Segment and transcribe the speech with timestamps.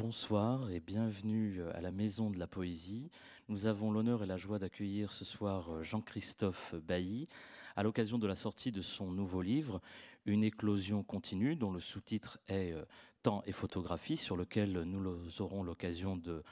[0.00, 3.10] bonsoir et bienvenue à la Maison de la Poésie.
[3.50, 7.28] Nous avons l'honneur et la joie d'accueillir ce soir Jean-Christophe Bailly
[7.76, 9.82] à l'occasion de la sortie de son nouveau livre,
[10.24, 12.86] Une éclosion continue, dont le sous-titre est euh,
[13.22, 16.42] Temps et photographie, sur lequel nous aurons l'occasion de,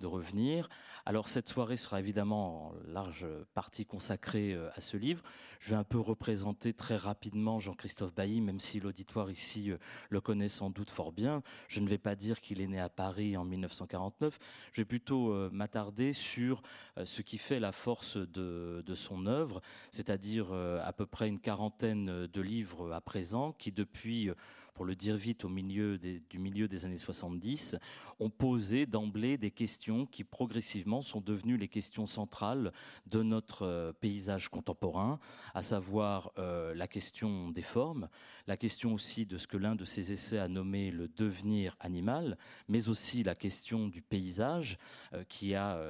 [0.00, 0.68] de revenir.
[1.06, 5.22] Alors cette soirée sera évidemment en large partie consacrée euh, à ce livre.
[5.60, 9.78] Je vais un peu représenter très rapidement Jean-Christophe Bailly, même si l'auditoire ici euh,
[10.10, 11.42] le connaît sans doute fort bien.
[11.68, 14.38] Je ne vais pas dire qu'il est né à Paris en 1949.
[14.72, 16.62] Je vais plutôt euh, m'attarder sur
[17.04, 19.60] ce qui fait la force de, de son œuvre,
[19.90, 24.30] c'est-à-dire à peu près une quarantaine de livres à présent qui depuis
[24.78, 27.74] pour le dire vite, au milieu des années 70,
[28.20, 32.70] ont posé d'emblée des questions qui progressivement sont devenues les questions centrales
[33.06, 35.18] de notre euh, paysage contemporain,
[35.52, 38.08] à savoir euh, la question des formes,
[38.46, 42.38] la question aussi de ce que l'un de ses essais a nommé le devenir animal,
[42.68, 44.78] mais aussi la question du paysage
[45.12, 45.82] euh, qui a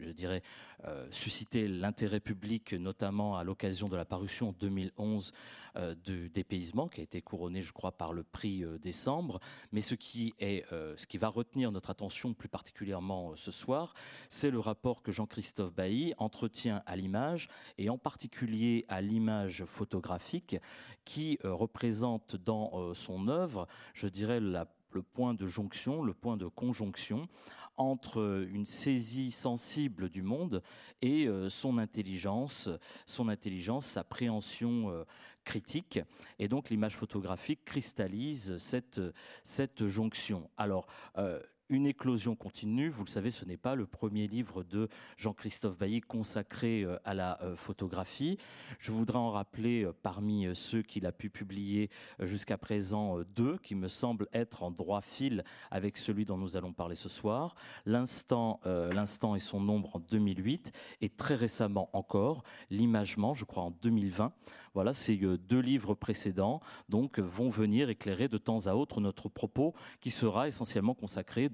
[0.00, 0.42] je dirais,
[0.84, 5.32] euh, suscité l'intérêt public, notamment à l'occasion de la parution en 2011
[5.76, 9.40] euh, du dépaysement, qui a été couronné, je crois, par le prix euh, décembre.
[9.72, 13.94] Mais ce qui, est, ce qui va retenir notre attention plus particulièrement ce soir,
[14.28, 20.56] c'est le rapport que Jean-Christophe Bailly entretient à l'image, et en particulier à l'image photographique,
[21.04, 26.46] qui représente dans son œuvre, je dirais, la le point de jonction, le point de
[26.46, 27.28] conjonction
[27.76, 30.62] entre une saisie sensible du monde
[31.02, 32.68] et euh, son intelligence,
[33.06, 35.04] son intelligence, sa préhension euh,
[35.44, 36.00] critique.
[36.38, 40.50] Et donc l'image photographique cristallise cette, jonction.
[40.56, 42.90] Alors, euh, une éclosion continue.
[42.90, 47.14] Vous le savez, ce n'est pas le premier livre de Jean-Christophe Bailly consacré euh, à
[47.14, 48.38] la euh, photographie.
[48.80, 53.76] Je voudrais en rappeler euh, parmi ceux qu'il a pu publier jusqu'à présent deux qui
[53.76, 57.54] me semblent être en droit fil avec celui dont nous allons parler ce soir.
[57.86, 63.70] L'instant, l'instant et son nombre en 2008 et très récemment encore l'imagement, je crois en
[63.70, 64.32] 2020.
[64.74, 69.74] Voilà, ces deux livres précédents donc vont venir éclairer de temps à autre notre propos
[70.00, 71.48] qui sera essentiellement consacré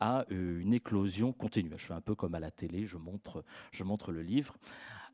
[0.00, 1.70] à euh, une éclosion continue.
[1.76, 4.54] Je fais un peu comme à la télé, je montre, le livre.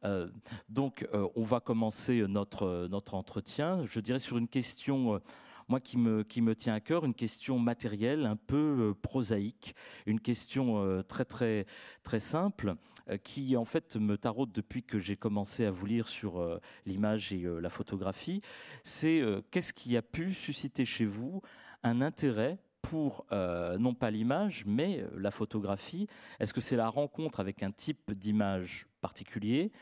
[0.05, 0.29] Euh,
[0.69, 5.21] donc, euh, on va commencer notre, entretien, je dirais, sur une question
[5.71, 9.75] moi qui me, tient à cœur, une question matérielle, un peu prosaïque,
[10.07, 11.67] une question très très
[12.03, 12.75] très simple,
[13.23, 16.43] qui en fait me taraude depuis que j'ai commencé à vous lire sur
[16.87, 18.41] l'image et la photographie.
[18.83, 21.43] C'est qu'est-ce qui a pu susciter chez vous
[21.83, 26.07] un intérêt pour euh, non pas l'image, mais euh, la photographie.
[26.41, 29.73] Est-ce que c'est la rencontre avec un type d'image particulier,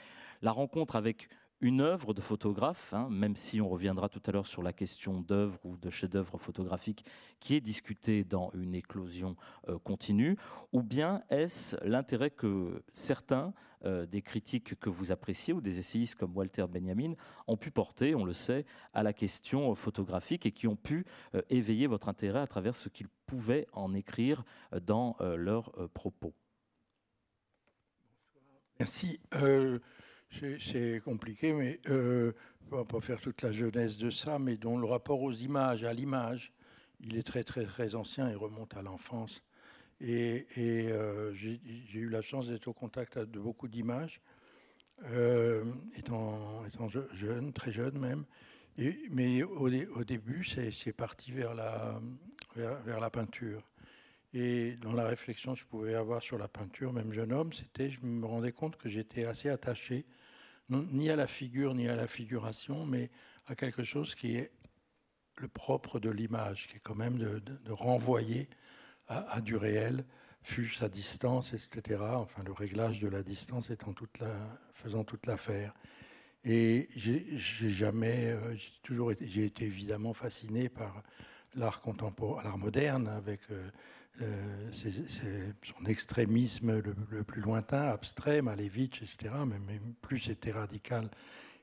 [0.42, 1.28] la rencontre avec
[1.60, 5.20] une œuvre de photographe, hein, même si on reviendra tout à l'heure sur la question
[5.20, 7.04] d'œuvre ou de chef-d'œuvre photographique
[7.40, 9.36] qui est discutée dans une éclosion
[9.68, 10.36] euh, continue,
[10.72, 16.16] ou bien est-ce l'intérêt que certains euh, des critiques que vous appréciez ou des essayistes
[16.16, 17.14] comme Walter Benjamin
[17.46, 21.40] ont pu porter, on le sait, à la question photographique et qui ont pu euh,
[21.48, 24.44] éveiller votre intérêt à travers ce qu'ils pouvaient en écrire
[24.82, 26.32] dans leurs propos?
[28.78, 29.18] Merci.
[30.30, 32.32] C'est compliqué, mais euh,
[32.70, 35.84] on va pas faire toute la jeunesse de ça, mais dont le rapport aux images,
[35.84, 36.52] à l'image,
[37.00, 39.42] il est très très très ancien, il remonte à l'enfance.
[40.00, 41.60] Et, euh, j'ai
[41.94, 44.20] eu la chance d'être au contact de beaucoup d'images,
[45.04, 45.64] euh,
[45.96, 46.62] étant,
[47.14, 48.24] jeune, très jeune même.
[49.10, 52.00] mais au, au début, c'est parti vers la,
[52.54, 53.62] vers la peinture.
[54.38, 57.90] Et dans la réflexion que je pouvais avoir sur la peinture, même jeune homme, c'était,
[57.90, 60.04] je me rendais compte que j'étais assez attaché,
[60.68, 63.10] ni à la figure, ni à la figuration, mais
[63.46, 64.50] à quelque chose qui est
[65.38, 68.48] le propre de l'image, qui est quand même de, renvoyer
[69.08, 70.04] à, du réel,
[70.42, 72.00] fût à distance, etc.
[72.00, 74.32] Enfin, le réglage de la distance étant toute la,
[74.72, 75.74] faisant toute l'affaire.
[76.44, 77.38] Et j'ai
[77.68, 81.02] jamais, euh, j'ai toujours été, j'ai été évidemment fasciné par
[81.54, 83.40] l'art contemporain, l'art moderne, avec
[84.22, 84.70] euh,
[85.24, 89.34] euh, son extrémisme le, plus lointain, abstrait, Malevitch, etc.
[89.46, 91.10] Mais, plus c'était radical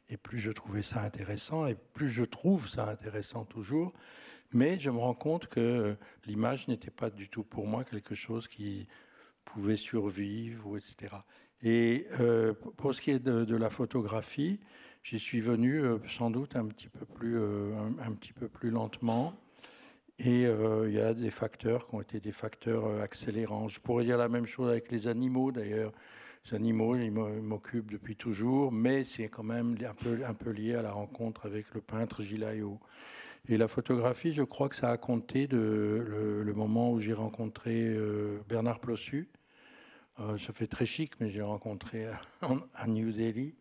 [0.09, 3.93] et plus je trouvais ça intéressant et plus je trouve ça intéressant toujours.
[4.53, 5.95] Mais je me rends compte que
[6.25, 8.87] l'image n'était pas du tout pour moi quelque chose qui
[9.45, 11.15] pouvait survivre, etc.
[11.63, 14.59] Et euh, pour ce qui est de, la photographie,
[15.01, 19.33] j'y suis venu euh, sans doute un petit peu plus, un, petit peu plus lentement.
[20.19, 23.67] Et euh, il y a des facteurs qui ont été des facteurs euh, accélérants.
[23.67, 25.91] Je pourrais dire la même chose avec les animaux d'ailleurs.
[26.45, 29.77] Les animaux, ils m'occupent depuis toujours, mais c'est quand même
[30.25, 32.79] un peu, lié à la rencontre avec le peintre Gilayo.
[33.47, 37.87] Et la photographie, je crois que ça a compté de le, moment où j'ai rencontré
[37.87, 39.29] euh, Bernard Plossu.
[40.17, 42.07] Ça fait très chic, mais j'ai rencontré
[42.75, 43.55] à, New Delhi.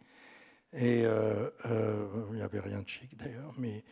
[0.72, 3.54] Et il n'y avait rien de chic d'ailleurs.
[3.58, 3.84] Mais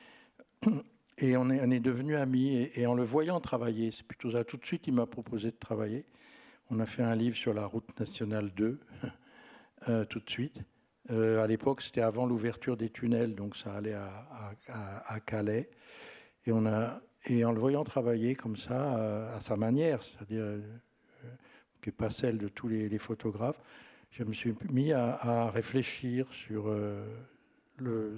[1.21, 2.71] et on est, on est devenus amis.
[2.75, 4.45] Et, en le voyant travailler, c'est plutôt ça.
[4.45, 6.05] Tout de suite, il m'a proposé de travailler.
[6.71, 8.81] On a fait un livre sur la route nationale 2,
[10.09, 10.61] tout de suite.
[11.09, 15.69] à l'époque, c'était avant l'ouverture des tunnels, donc ça allait à, Calais.
[16.47, 20.43] Et, on a, et en le voyant travailler comme ça, euh, à, sa manière, c'est-à-dire
[20.43, 20.61] euh,
[21.83, 23.61] qui n'est pas celle de tous les, photographes,
[24.11, 27.05] je me suis mis à, réfléchir sur euh,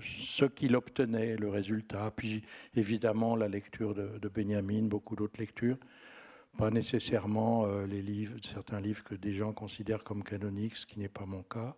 [0.02, 2.12] ce qu'il obtenait, le résultat.
[2.14, 2.42] Puis
[2.74, 5.78] évidemment la lecture de, Benjamin, beaucoup d'autres lectures.
[6.58, 11.08] Pas nécessairement les livres, certains livres que des gens considèrent comme canoniques, ce qui n'est
[11.08, 11.74] pas mon cas.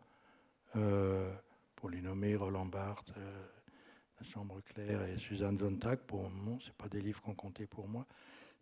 [1.77, 3.13] pour les nommer, Roland Barthes,
[4.21, 6.01] la Chambre claire et Suzanne Zontag.
[6.01, 8.05] Pour non, c'est pas des livres qu'on comptait pour moi.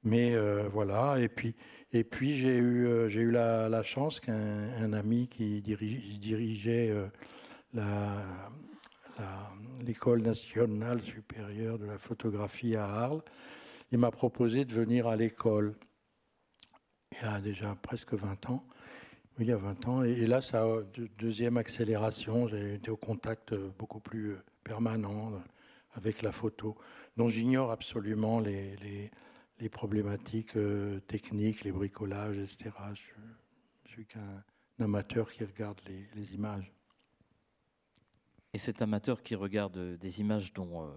[0.05, 1.55] Mais euh, voilà, et puis,
[1.93, 7.07] et puis j'ai eu, euh, j'ai eu la, chance qu'un ami qui dirigeait euh,
[9.85, 13.23] l'école nationale supérieure de la photographie à Arles,
[13.91, 15.75] il m'a proposé de venir à l'école
[17.13, 18.65] il y a déjà presque 20 ans.
[19.39, 20.03] Il y a 20 ans.
[20.03, 20.83] Et, là, ça a
[21.19, 22.49] deuxième accélération.
[22.49, 25.33] J'ai été au contact beaucoup plus permanent
[25.95, 26.77] avec la photo,
[27.17, 28.77] dont j'ignore absolument les,
[29.59, 32.71] les, problématiques euh, techniques, les bricolages, etc.
[32.95, 33.03] Je,
[33.85, 34.43] je suis qu'un
[34.81, 36.73] amateur qui regarde les, les, images.
[38.55, 40.91] Et cet amateur qui regarde des images dont, euh,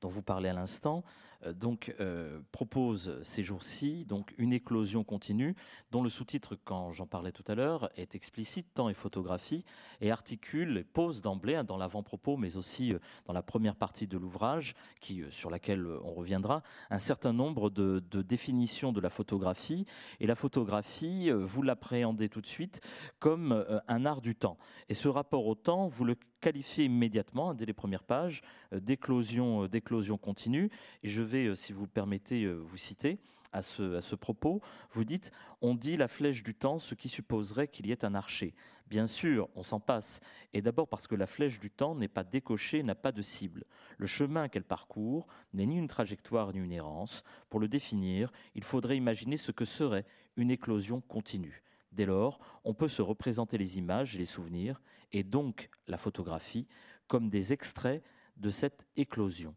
[0.00, 1.04] dont vous parlez à l'instant,
[1.46, 1.54] euh,
[2.00, 5.54] euh, propose ces jours-ci une éclosion continue
[5.90, 9.64] dont le sous-titre, quand j'en parlais tout à l'heure, est explicite, temps et photographie,
[10.00, 14.06] et articule et pose d'emblée hein, dans l'avant-propos, mais aussi euh, dans la première partie
[14.06, 19.86] de l'ouvrage, qui sur laquelle on reviendra, un certain nombre de définitions de la photographie.
[20.18, 22.80] Et la photographie, vous l'appréhendez tout de suite
[23.18, 24.56] comme un art du temps.
[24.88, 28.42] Et ce rapport au temps, vous le qualifiez immédiatement, dès les premières pages,
[28.72, 30.70] d'éclosion, d'éclosion continue.
[31.02, 33.18] Et je vais, euh, si vous permettez, euh, vous citer
[33.52, 34.60] à ce, à ce propos.
[34.90, 38.14] Vous dites On dit la flèche du temps, ce qui supposerait qu'il y ait un
[38.14, 38.54] archer.
[38.88, 40.20] Bien sûr, on s'en passe.
[40.52, 43.64] Et d'abord parce que la flèche du temps n'est pas décochée, n'a pas de cible.
[43.98, 47.22] Le chemin qu'elle parcourt n'est ni une trajectoire ni une errance.
[47.48, 51.62] Pour le définir, il faudrait imaginer ce que serait une éclosion continue.
[51.92, 54.80] Dès lors, on peut se représenter les images les souvenirs,
[55.12, 56.66] et donc la photographie,
[57.08, 58.02] comme des extraits
[58.36, 59.54] de cette éclosion.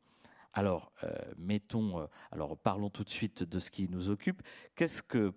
[0.56, 4.44] Alors, euh, mettons, euh, parlons tout de suite de ce qui nous occupe.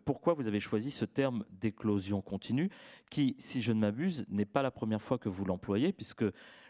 [0.04, 2.70] Pourquoi vous avez choisi ce terme d'éclosion continue,
[3.10, 6.25] qui, si je ne m'abuse, n'est pas la première fois que vous l'employez, puisque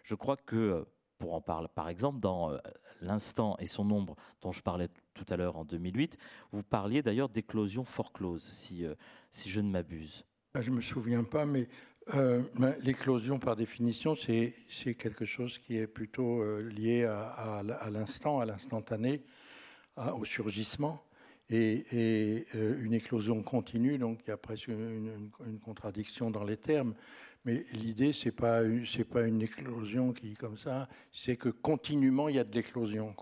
[0.04, 0.84] je crois que, euh,
[1.18, 2.56] pour en parler, par exemple, dans
[3.00, 6.18] l'instant et son nombre dont je parlais tout à l'heure en 2008,
[6.52, 8.84] vous parliez d'ailleurs d'éclosion forclose, si,
[9.30, 10.24] si je ne m'abuse.
[10.54, 11.68] Ben, je ne me souviens pas, mais
[12.14, 12.42] euh,
[12.82, 14.54] l'éclosion, par définition, c'est
[14.94, 19.22] quelque chose qui est plutôt euh, lié à, l'instant, à l'instantané,
[19.96, 21.02] au surgissement.
[21.48, 25.30] Et, euh, une éclosion continue, donc il y a presque une,
[25.64, 26.94] contradiction dans les termes.
[27.44, 32.36] Mais l'idée, c'est pas c'est pas une éclosion qui comme ça, c'est que continuellement il
[32.36, 33.14] y a de l'éclosion.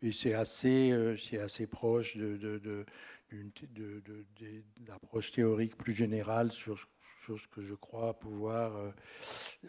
[0.00, 2.86] Et c'est assez c'est assez proche de, de,
[4.78, 6.78] d'approche théorique plus générale sur
[7.36, 8.90] ce que je crois pouvoir euh,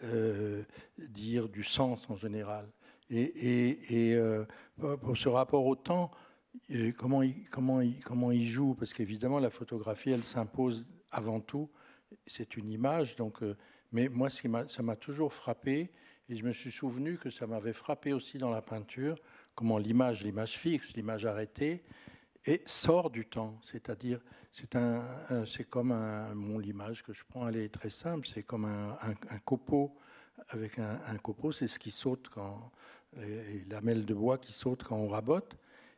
[0.04, 0.62] euh,
[0.98, 2.70] dire du sens en général.
[3.10, 4.46] Et, euh,
[4.78, 6.12] pour ce rapport au temps,
[6.96, 11.70] comment il, comment, comment il joue Parce qu'évidemment, la photographie, elle s'impose avant tout.
[12.26, 13.40] C'est une image, donc.
[13.92, 15.90] mais moi, ça m'a toujours frappé,
[16.28, 19.16] et je me suis souvenu que ça m'avait frappé aussi dans la peinture,
[19.54, 21.82] comment l'image, l'image fixe, l'image arrêtée,
[22.46, 23.58] et sort du temps.
[23.62, 24.20] C'est-à-dire,
[24.52, 25.02] c'est un,
[25.46, 28.26] c'est comme un, mon l'image que je prends, elle est très simple.
[28.26, 29.96] C'est comme un, un, copeau
[30.48, 32.72] avec un, copeau, c'est ce qui saute quand
[33.16, 35.56] les lamelles de bois qui sautent quand on rabote.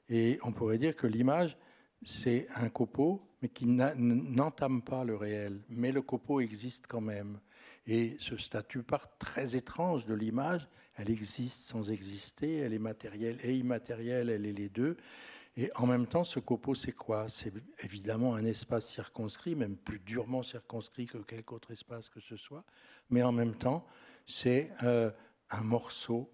[0.08, 1.56] Et on pourrait dire que l'image,
[2.04, 5.62] c'est un copeau, mais qui n'entame pas le réel.
[5.68, 7.40] Mais le copeau existe quand même.
[7.86, 13.38] Et ce statut part très étrange de l'image, elle existe sans exister, elle est matérielle
[13.42, 14.96] et immatérielle, elle est les deux.
[15.56, 17.28] Et en même temps, ce copeau, c'est quoi?
[17.28, 22.36] C'est évidemment un espace circonscrit, même plus durement circonscrit que quelque autre espace que ce
[22.36, 22.64] soit,
[23.10, 23.84] mais en même temps,
[24.26, 25.10] c'est euh,
[25.50, 26.30] un morceau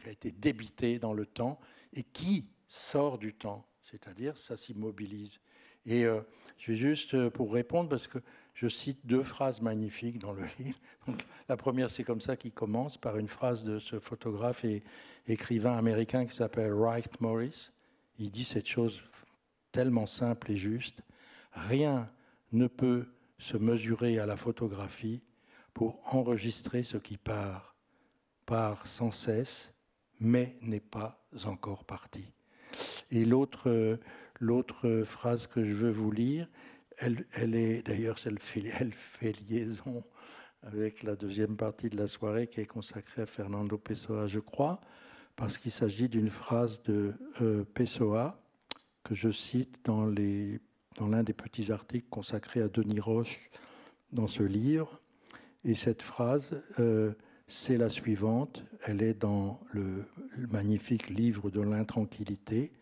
[0.00, 1.58] qui a été débité dans le temps
[1.92, 5.40] et qui sort du temps, c'est-à-dire ça s'immobilise.
[5.84, 6.04] Et
[6.56, 8.18] je vais juste pour répondre, parce que
[8.54, 10.78] je cite deux phrases magnifiques dans le livre.
[11.48, 14.82] la première, c'est comme ça qui commence par une phrase de ce photographe et
[15.26, 17.70] écrivain américain qui s'appelle Wright Morris.
[18.18, 19.02] Il dit cette chose
[19.70, 21.02] tellement simple et juste.
[21.52, 22.10] Rien
[22.52, 23.06] ne peut
[23.38, 25.22] se mesurer à la photographie
[25.74, 27.74] pour enregistrer ce qui part,
[28.46, 29.74] part sans cesse,
[30.20, 32.32] mais n'est pas encore parti.
[33.10, 33.98] Et l'autre,
[34.40, 36.48] l'autre phrase que je veux vous lire,
[36.98, 40.04] elle, est d'ailleurs, elle fait, liaison
[40.62, 44.80] avec la deuxième partie de la soirée qui est consacrée à Fernando Pessoa, je crois,
[45.34, 48.40] parce qu'il s'agit d'une phrase de euh, Pessoa
[49.02, 53.50] que je cite dans, l'un des petits articles consacrés à Denis Roche
[54.12, 55.00] dans ce livre.
[55.64, 57.12] Et cette phrase, euh,
[57.46, 58.64] c'est la suivante.
[58.84, 60.04] Elle est dans le,
[60.50, 62.72] magnifique livre de l'intranquillité.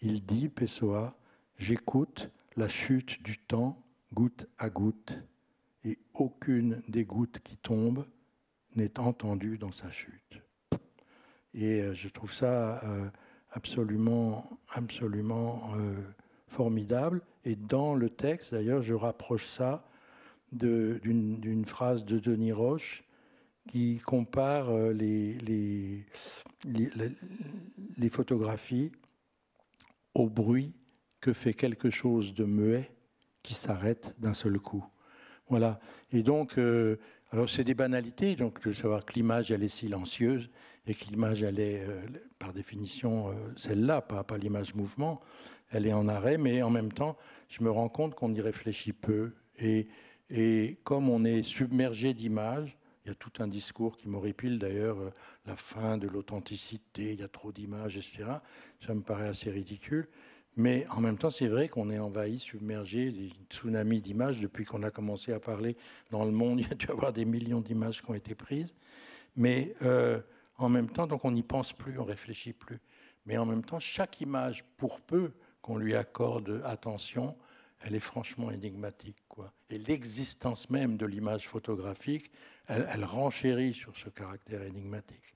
[0.00, 1.16] Il dit, Pessoa,
[1.58, 5.12] j'écoute la chute du temps goutte à goutte,
[5.84, 8.06] et aucune des gouttes qui tombent
[8.76, 10.42] n'est entendue dans sa chute.
[11.54, 13.08] Et euh, je trouve ça euh,
[13.50, 15.94] absolument, absolument euh,
[16.48, 17.22] formidable.
[17.44, 19.84] Et dans le texte, d'ailleurs, je rapproche ça
[20.52, 23.04] d'une phrase de Denis Roche
[23.68, 26.04] qui compare les, les,
[27.96, 28.90] les, photographies
[30.14, 30.72] au bruit
[31.20, 32.90] que fait quelque chose de muet
[33.42, 34.84] qui s'arrête d'un seul coup.
[35.48, 35.78] Voilà.
[36.10, 36.58] Et donc,
[37.32, 40.50] alors c'est des banalités, donc de savoir que l'image, elle est silencieuse
[40.86, 42.02] et que l'image, elle est, euh,
[42.40, 45.20] par définition, euh, celle-là, pas, pas l'image mouvement,
[45.70, 47.16] elle est en arrêt, mais en même temps,
[47.48, 49.32] je me rends compte qu'on y réfléchit peu.
[49.60, 49.86] Et,
[50.28, 54.98] et comme on est submergé d'images, il y a tout un discours qui m'horripile d'ailleurs,
[54.98, 55.10] euh,
[55.46, 58.24] la fin de l'authenticité, il y a trop d'images, etc.
[58.84, 60.08] Ça me paraît assez ridicule.
[60.56, 64.40] Mais en même temps, c'est vrai qu'on est envahi, submergé, des tsunamis d'images.
[64.40, 65.76] Depuis qu'on a commencé à parler
[66.10, 68.34] dans le monde, il y a dû y avoir des millions d'images qui ont été
[68.34, 68.74] prises.
[69.36, 70.20] Mais euh,
[70.58, 72.80] en même temps, donc on n'y pense plus, on réfléchit plus.
[73.26, 77.36] Mais en même temps, chaque image, pour peu qu'on lui accorde attention,
[77.80, 79.18] elle est franchement énigmatique.
[79.28, 79.52] Quoi.
[79.70, 82.30] Et l'existence même de l'image photographique,
[82.68, 85.34] elle, renchérit sur ce caractère énigmatique.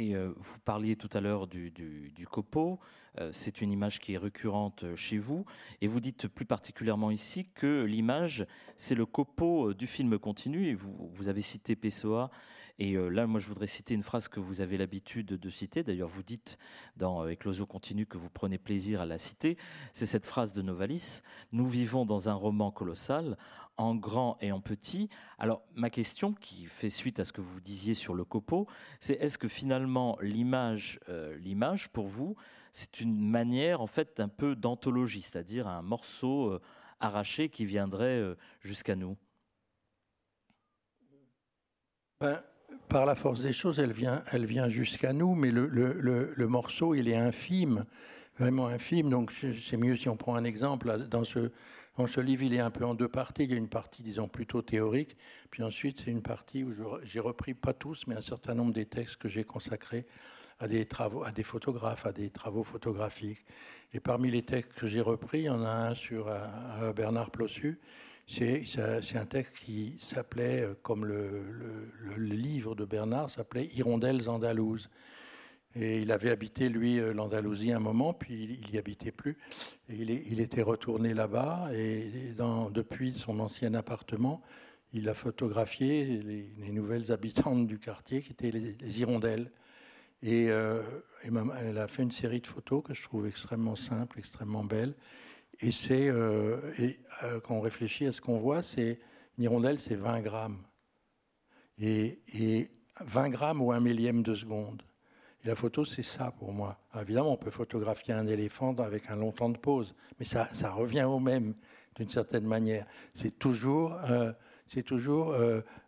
[0.00, 2.78] Et euh, vous parliez tout à l'heure du, du, copeau.
[3.18, 5.44] Euh, c'est une image qui est récurrente euh, chez vous.
[5.80, 10.68] Et vous dites plus particulièrement ici que l'image, c'est le copeau du film continu.
[10.68, 12.30] Et vous, vous avez cité Pessoa
[12.78, 15.82] et euh, là, moi, je voudrais citer une phrase que vous avez l'habitude de citer.
[15.82, 16.58] D'ailleurs, vous dites
[16.96, 19.58] dans euh, Éclosion continue que vous prenez plaisir à la citer.
[19.92, 23.36] C'est cette phrase de Novalis Nous vivons dans un roman colossal,
[23.76, 25.08] en grand et en petit.
[25.38, 28.68] Alors, ma question, qui fait suite à ce que vous disiez sur le copeau,
[29.00, 32.36] c'est est-ce que finalement l'image, euh, l'image pour vous,
[32.70, 36.60] c'est une manière en fait un peu d'anthologie, c'est-à-dire un morceau
[37.00, 39.16] arraché qui viendrait jusqu'à nous?
[42.20, 42.42] Ben,
[42.88, 47.08] par la force des choses, elle vient, elle vient jusqu'à nous, mais le, morceau, il
[47.08, 47.84] est infime,
[48.38, 49.10] vraiment infime.
[49.10, 51.06] Donc c'est mieux si on prend un exemple.
[51.08, 51.50] Dans ce,
[51.96, 53.44] dans ce livre, il est un peu en deux parties.
[53.44, 55.16] Il y a une partie, disons, plutôt théorique,
[55.50, 56.72] puis ensuite, c'est une partie où
[57.04, 60.06] j'ai repris, pas tous, mais un certain nombre des textes que j'ai consacrés
[60.60, 63.44] à des travaux, à des photographes, à des travaux photographiques.
[63.92, 67.30] Et parmi les textes que j'ai repris, il y en a un sur euh, Bernard
[67.30, 67.78] Plossu,
[68.28, 71.42] c'est un texte qui s'appelait, euh, comme le,
[72.18, 74.90] livre de Bernard, s'appelait Hirondelles andalouses.
[75.74, 79.38] Et il avait habité, lui, euh, l'Andalousie un moment, puis il n'y habitait plus.
[79.88, 82.34] Et il, était retourné là-bas, et
[82.70, 84.42] depuis son ancien appartement,
[84.92, 89.50] il a photographié les, nouvelles habitantes du quartier, qui étaient les, hirondelles.
[90.22, 90.82] Et, euh,
[91.24, 91.30] et,
[91.62, 94.94] elle a fait une série de photos que je trouve extrêmement simples, extrêmement belles.
[95.60, 96.56] Et c'est, euh,
[97.24, 99.00] euh, quand on réfléchit à ce qu'on voit, c'est
[99.36, 100.62] une hirondelle, c'est 20 grammes.
[101.80, 104.82] Et, 20 grammes ou un millième de seconde.
[105.44, 106.80] Et la photo, c'est ça pour moi.
[107.00, 111.04] évidemment, on peut photographier un éléphant avec un long temps de pause, mais ça, revient
[111.04, 111.54] au même,
[111.94, 112.86] d'une certaine manière.
[113.14, 114.32] C'est toujours, euh,
[114.66, 115.34] c'est toujours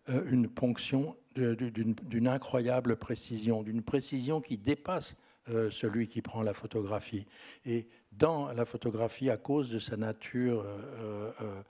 [0.08, 5.16] une ponction d'une incroyable précision, d'une précision qui dépasse
[5.70, 7.26] celui qui prend la photographie.
[7.66, 11.62] Et dans la photographie à cause de sa nature, euh, euh,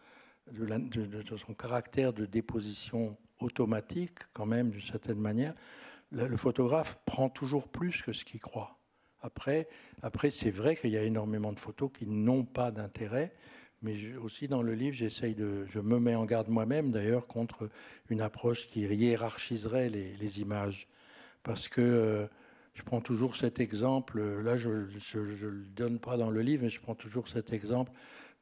[0.53, 5.55] de, son caractère de déposition automatique, quand même, d'une certaine manière,
[6.11, 8.79] le, photographe prend toujours plus que ce qu'il croit.
[9.23, 9.69] Après,
[10.03, 13.33] après c'est vrai qu'il y a énormément de photos qui n'ont pas d'intérêt,
[13.83, 17.69] mais aussi dans le livre, j'essaye de, je me mets en garde moi-même d'ailleurs contre
[18.09, 20.89] une approche qui hiérarchiserait les, les images,
[21.43, 22.27] parce que euh,
[22.81, 26.71] je prends toujours cet exemple, là je ne le donne pas dans le livre, mais
[26.71, 27.93] je prends toujours cet exemple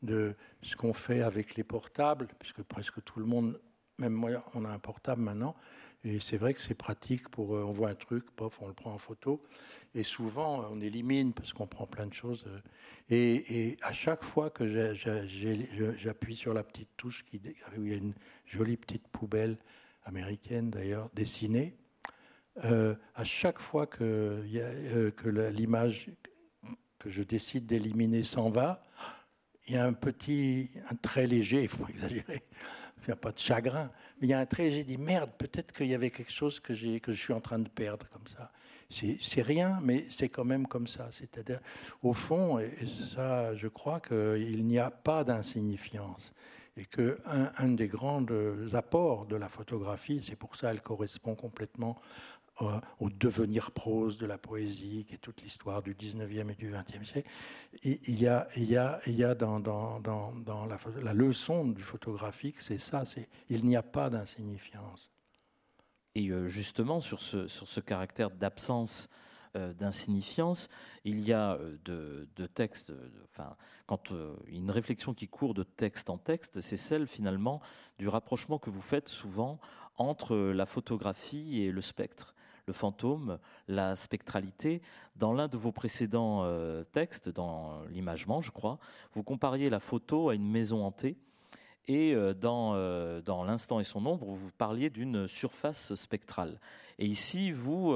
[0.02, 3.61] de ce qu'on fait avec les portables, puisque presque tout le monde,
[3.99, 5.57] même moi, on a un portable maintenant,
[6.04, 8.26] et c'est vrai que c'est pratique pour, euh, on voit un truc,
[8.61, 9.42] on le prend en photo,
[9.97, 12.45] et souvent on élimine parce qu'on prend plein de choses.
[12.47, 12.61] Euh,
[13.11, 14.95] et, à chaque fois que
[15.97, 17.40] j'appuie sur la petite touche, qui,
[17.76, 18.14] où il y a une
[18.47, 19.59] jolie petite poubelle
[20.04, 21.76] américaine d'ailleurs, dessinée,
[22.65, 24.43] euh, à chaque fois que,
[25.17, 26.11] que l'image
[26.99, 28.85] que je décide d'éliminer s'en va,
[29.67, 32.43] il y a un petit, un très léger, il faut exagérer,
[32.99, 35.31] il n'y a pas de chagrin, mais il y a un très léger, dit merde,
[35.38, 38.27] peut-être qu'il y avait quelque chose que, que je suis en train de perdre comme
[38.27, 38.50] ça.
[38.91, 41.09] C'est, rien, mais c'est quand même comme ça.
[41.11, 41.61] C'est-à-dire,
[42.03, 46.33] au fond, et ça, je crois qu'il n'y a pas d'insignifiance.
[46.75, 48.25] Et qu'un un des grands
[48.73, 52.38] apports de la photographie, c'est pour ça qu'elle correspond complètement euh,
[52.99, 57.05] au devenir prose de la poésie, qui est toute l'histoire du 19e et du 20e
[57.05, 57.31] siècle.
[57.85, 60.67] il y a, dans,
[61.03, 65.11] la, leçon du photographique, c'est ça, c'est il n'y a pas d'insignifiance.
[66.15, 69.09] Et euh, justement, sur ce, sur ce caractère d'absence
[69.57, 70.69] euh, d'insignifiance,
[71.05, 72.93] il y a de, de textes,
[73.31, 74.12] enfin, quand
[74.49, 77.61] une réflexion qui court de texte en texte, c'est celle finalement
[77.99, 79.61] du rapprochement que vous faites souvent
[79.97, 82.35] entre la photographie et le spectre
[82.69, 84.81] le fantôme, la spectralité.
[85.17, 88.79] Dans l'un de vos précédents euh, textes, dans l'imagement, je crois,
[89.13, 91.17] vous compariez la photo à une maison hantée.
[91.89, 96.61] Et euh, dans, euh, dans l'instant et son ombre, vous parliez d'une surface spectrale.
[96.99, 97.95] Et ici, vous,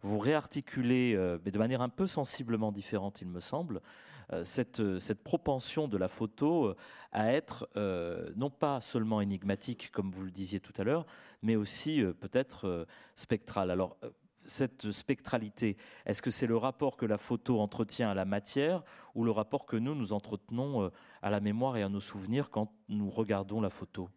[0.00, 3.82] vous réarticulez, mais de manière un peu sensiblement différente, il me semble,
[4.42, 6.74] cette, cette, propension de la photo
[7.12, 7.68] à être
[8.36, 11.06] non pas seulement énigmatique, comme vous le disiez tout à l'heure,
[11.42, 13.70] mais aussi peut-être spectrale.
[13.70, 13.96] Alors,
[14.48, 18.82] cette spectralité, est-ce que c'est le rapport que la photo entretient à la matière
[19.14, 20.88] ou le rapport que nous, nous entretenons euh,
[21.22, 24.08] à la mémoire et à nos souvenirs quand nous regardons la photo?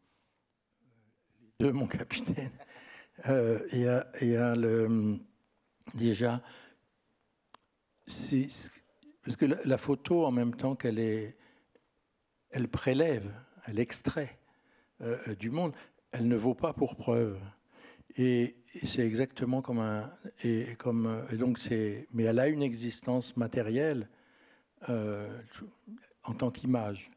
[1.59, 2.51] De mon capitaine.
[3.27, 4.55] Euh, il y, a,
[5.93, 6.41] déjà,
[9.23, 11.37] parce que la, photo, en même temps qu'elle est,
[12.49, 13.31] elle prélève,
[13.65, 14.39] elle extrait
[15.01, 15.73] euh, du monde,
[16.11, 17.39] elle ne vaut pas pour preuve.
[18.17, 20.13] Et, c'est exactement comme un.
[20.43, 20.77] Et
[21.33, 24.07] donc c'est, mais elle a une existence matérielle
[24.89, 25.41] euh,
[26.23, 27.11] en tant qu'image.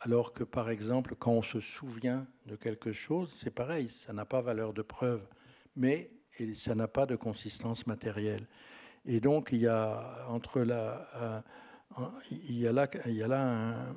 [0.00, 4.24] Alors que, par exemple, quand on se souvient de quelque chose, c'est pareil, ça n'a
[4.24, 5.22] pas valeur de preuve,
[5.76, 6.10] mais
[6.54, 8.46] ça n'a pas de consistance matérielle.
[9.04, 11.44] Et donc, il y a entre la.
[12.30, 13.94] il y a là, il y a là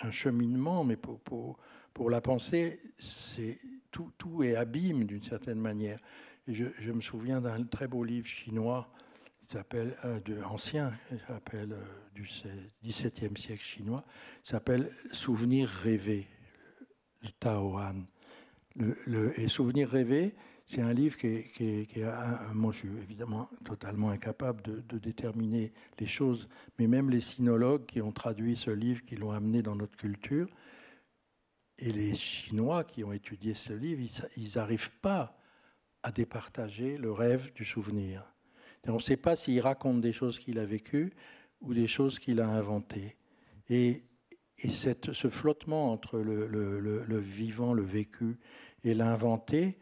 [0.00, 1.58] un, cheminement, mais pour, pour,
[1.92, 3.58] pour la pensée, c'est
[3.90, 5.98] tout, tout est abîme d'une certaine manière.
[6.46, 8.90] Et je, me souviens d'un très beau livre chinois
[9.40, 10.92] qui s'appelle euh, de, ancien,
[11.26, 11.84] s'appelle euh,
[12.14, 12.28] du
[12.82, 14.04] XVIIe siècle chinois,
[14.42, 16.26] s'appelle Souvenirs rêvés
[17.22, 18.04] de Tao Han.
[18.76, 20.34] Le, et Souvenirs rêvés,
[20.68, 22.04] c'est un livre qui est,
[22.52, 26.46] moi je suis évidemment totalement incapable de, déterminer les choses,
[26.78, 30.46] mais même les sinologues qui ont traduit ce livre, qui l'ont amené dans notre culture,
[31.78, 34.02] et les Chinois qui ont étudié ce livre,
[34.36, 35.38] ils n'arrivent pas
[36.02, 38.22] à départager le rêve du souvenir.
[38.86, 41.14] on ne sait pas s'il raconte des choses qu'il a vécues
[41.62, 43.16] ou des choses qu'il a inventées.
[43.70, 44.04] Et,
[44.58, 48.38] ce flottement entre le, vivant, le vécu
[48.82, 49.78] et l'inventé,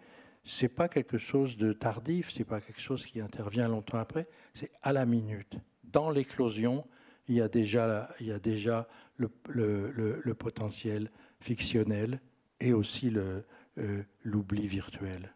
[0.46, 4.70] c'est pas quelque chose de tardif, c'est pas quelque chose qui intervient longtemps après, c'est
[4.80, 5.56] à la minute.
[5.82, 6.86] Dans l'éclosion,
[7.26, 12.20] il y a déjà, il y a déjà le, potentiel fictionnel
[12.60, 15.34] et aussi euh, l'oubli virtuel.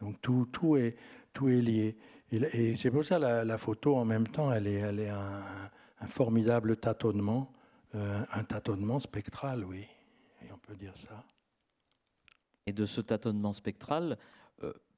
[0.00, 0.96] Donc tout, tout, est,
[1.32, 1.96] tout est lié.
[2.30, 5.42] Et, c'est pour ça la, la photo, en même temps, elle est, elle est un,
[6.06, 7.50] formidable tâtonnement,
[7.94, 9.86] euh, un tâtonnement spectral, oui,
[10.42, 11.24] et on peut dire ça.
[12.66, 14.18] Et de ce tâtonnement spectral,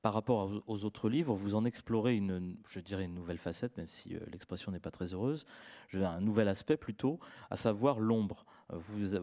[0.02, 3.88] par rapport aux autres livres, vous en explorez une, je dirais une nouvelle facette, même
[3.88, 5.46] si l'expression n'est pas très heureuse,
[5.94, 7.20] un nouvel aspect plutôt,
[7.50, 9.18] à savoir l'ombre vous,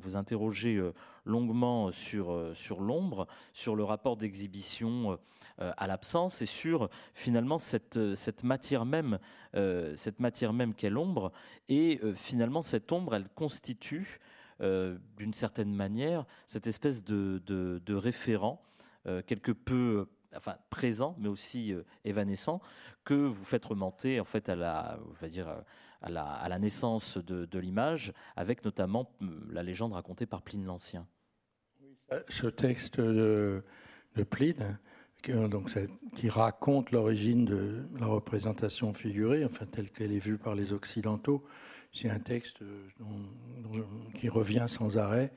[0.00, 0.92] vous, interrogez euh,
[1.24, 5.18] longuement sur, euh, sur l'ombre, sur le rapport d'exhibition
[5.60, 9.18] euh, à l'absence et sur finalement cette, cette matière même,
[9.96, 11.32] cette matière même qu'est l'ombre.
[11.68, 14.20] Et finalement, cette ombre, elle constitue
[14.60, 18.62] d'une certaine manière cette espèce de, de, référent
[19.26, 20.06] quelque peu
[20.36, 22.60] enfin présent, mais aussi évanescent,
[23.04, 25.48] que vous faites remonter en fait à la, je vais dire,
[26.02, 26.10] à
[26.48, 31.06] la, naissance de, l'image, avec notamment hum, la légende racontée par Pline l'Ancien.
[32.28, 33.62] Ce texte de,
[34.30, 34.78] Pline,
[35.22, 41.44] qui raconte l'origine de la représentation figurée, enfin telle qu'elle est vue par les Occidentaux.
[41.92, 42.58] C'est un texte
[44.14, 45.32] qui revient sans arrêt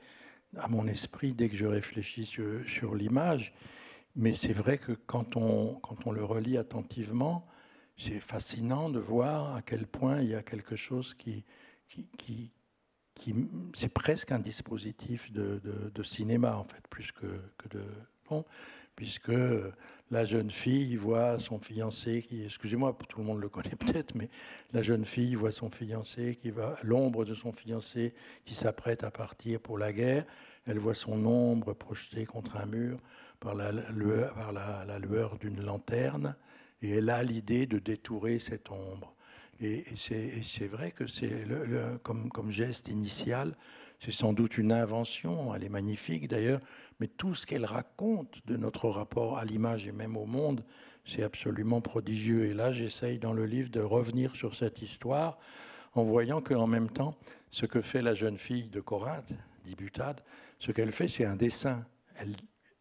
[0.56, 3.54] à mon esprit dès que je réfléchis sur, l'image.
[4.14, 7.46] Mais c'est vrai que quand on, quand on le relit attentivement,
[7.96, 11.44] c'est fascinant de voir à quel point il y a quelque chose qui,
[11.88, 12.06] qui,
[13.14, 13.34] qui,
[13.74, 15.60] c'est presque un dispositif de,
[15.94, 17.84] de, cinéma en fait, plus que, que de
[18.96, 19.32] puisque
[20.10, 24.28] la jeune fille voit son fiancé qui, excusez-moi, tout le monde le connaît peut-être, mais
[24.72, 28.12] la jeune fille voit son fiancé qui va, l'ombre de son fiancé
[28.44, 30.24] qui s'apprête à partir pour la guerre.
[30.66, 32.98] Elle voit son ombre projetée contre un mur
[33.40, 33.72] par la
[34.98, 36.36] lueur, d'une lanterne,
[36.82, 39.14] et elle a l'idée de détourer cette ombre.
[39.60, 41.46] Et, c'est vrai que c'est
[42.02, 43.56] comme geste initial,
[44.04, 46.60] c'est sans doute une invention, elle est magnifique d'ailleurs,
[46.98, 50.64] mais tout ce qu'elle raconte de notre rapport à l'image et même au monde,
[51.04, 52.46] c'est absolument prodigieux.
[52.46, 55.38] Et là, j'essaye dans le livre de revenir sur cette histoire
[55.94, 57.16] en voyant qu'en même temps,
[57.52, 59.34] ce que fait la jeune fille de Corinthe,
[59.64, 60.20] dit Butade,
[60.58, 61.86] ce qu'elle fait, c'est un dessin,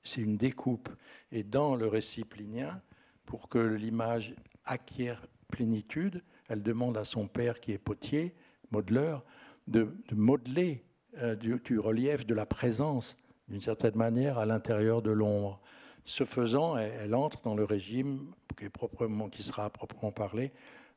[0.02, 0.90] c'est une découpe.
[1.32, 2.82] Et dans le récit plinien,
[3.28, 4.34] pour que l'image
[4.66, 8.34] acquiert plénitude, elle demande à son père, qui est potier,
[8.72, 9.24] modeleur,
[9.68, 10.84] de, de modeler
[11.18, 13.18] euh, du, relief, de la présence,
[13.50, 15.60] d'une certaine manière, à l'intérieur de l'ombre.
[16.06, 20.52] Ce faisant, elle, entre dans le régime qui, est proprement, qui sera proprement parlé,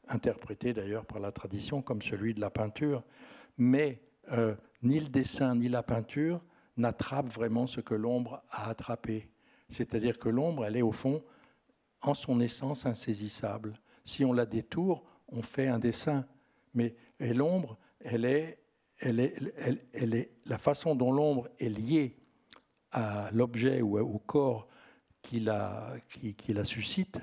[0.09, 3.03] interprété d'ailleurs par la tradition comme celui de la peinture.
[3.59, 4.01] Mais
[4.31, 6.41] euh, ni le dessin ni la peinture
[6.77, 9.29] n'attrapent vraiment ce que l'ombre a attrapé.
[9.69, 11.25] C'est-à-dire que l'ombre, elle est au fond,
[12.03, 13.75] en son essence, insaisissable.
[14.05, 16.25] Si on la détourne, on fait un dessin.
[16.75, 18.64] Mais l'ombre, elle est
[19.01, 22.17] elle est, la façon dont l'ombre est liée
[22.93, 24.69] à l'objet ou au corps
[25.23, 27.19] qui la, qui, la suscite,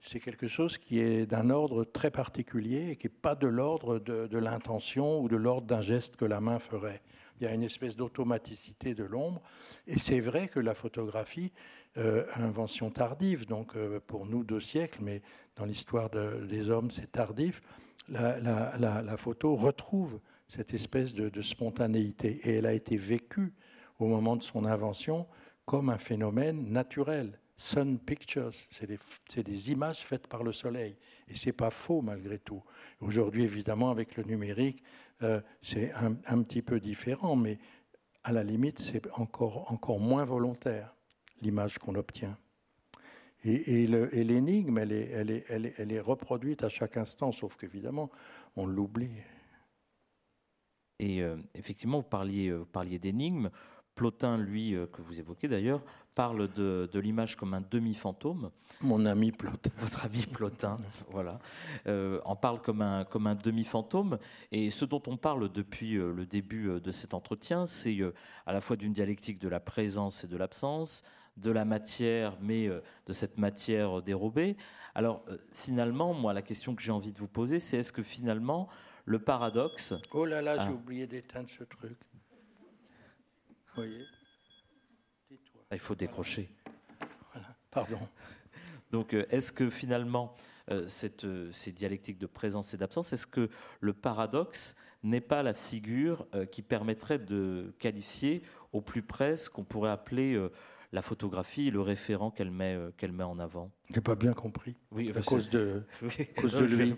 [0.00, 3.98] c'est quelque chose qui est d'un ordre très particulier et qui n'est pas de l'ordre
[3.98, 7.02] de, l'intention ou de l'ordre d'un geste que la main ferait.
[7.40, 9.42] Il y a une espèce d'automaticité de l'ombre.
[9.86, 11.52] Et c'est vrai que la photographie,
[11.98, 15.22] euh, invention tardive, donc euh, pour nous deux siècles, mais
[15.56, 17.60] dans l'histoire des hommes c'est tardif,
[18.08, 18.38] la,
[18.78, 20.18] la, photo retrouve
[20.52, 22.40] cette espèce de, spontanéité.
[22.44, 23.54] Et elle a été vécue
[23.98, 25.26] au moment de son invention
[25.64, 27.38] comme un phénomène naturel.
[27.56, 30.96] Sun pictures, c'est des, images faites par le soleil.
[31.28, 32.62] Et c'est pas faux malgré tout.
[33.00, 34.82] Aujourd'hui, évidemment, avec le numérique,
[35.22, 37.58] euh, c'est un, petit peu différent, mais
[38.22, 40.94] à la limite, c'est encore, encore moins volontaire,
[41.40, 42.36] l'image qu'on obtient.
[43.44, 48.10] Et, l'énigme, elle, est, elle est reproduite à chaque instant, sauf qu'évidemment,
[48.54, 49.16] on l'oublie.
[51.02, 53.50] Et euh, effectivement, vous parliez, euh, vous parliez d'énigmes.
[53.96, 55.82] Plotin, lui, euh, que vous évoquez d'ailleurs,
[56.14, 58.50] parle de, l'image comme un demi-fantôme.
[58.82, 59.70] Mon ami Plotin.
[59.78, 60.78] Votre ami Plotin,
[61.10, 61.40] voilà.
[62.24, 64.18] en parle comme un, comme un demi-fantôme.
[64.52, 67.98] Et ce dont on parle depuis le début de cet entretien, c'est
[68.46, 71.02] à la fois d'une dialectique de la présence et de l'absence,
[71.36, 74.56] de la matière, mais de cette matière dérobée.
[74.94, 78.68] Alors, finalement, moi, la question que j'ai envie de vous poser, c'est est-ce que finalement,
[79.04, 79.94] le paradoxe.
[80.12, 80.72] Oh là là, j'ai ah.
[80.72, 81.98] oublié d'éteindre ce truc.
[83.74, 84.04] Vous voyez
[85.70, 86.50] ah, Il faut décrocher.
[87.32, 87.48] Voilà.
[87.70, 87.98] Pardon.
[88.92, 90.36] Donc, euh, est-ce que finalement,
[90.70, 93.48] euh, cette, euh, ces dialectiques de présence et d'absence, est-ce que
[93.80, 99.64] le paradoxe n'est pas la figure qui permettrait de qualifier au plus près ce qu'on
[99.64, 100.40] pourrait appeler
[100.92, 104.34] la photographie le référent qu'elle met, euh, qu'elle met en avant Je n'ai pas bien
[104.34, 104.76] compris.
[104.90, 105.84] Oui, à cause de,
[106.36, 106.94] cause de lui.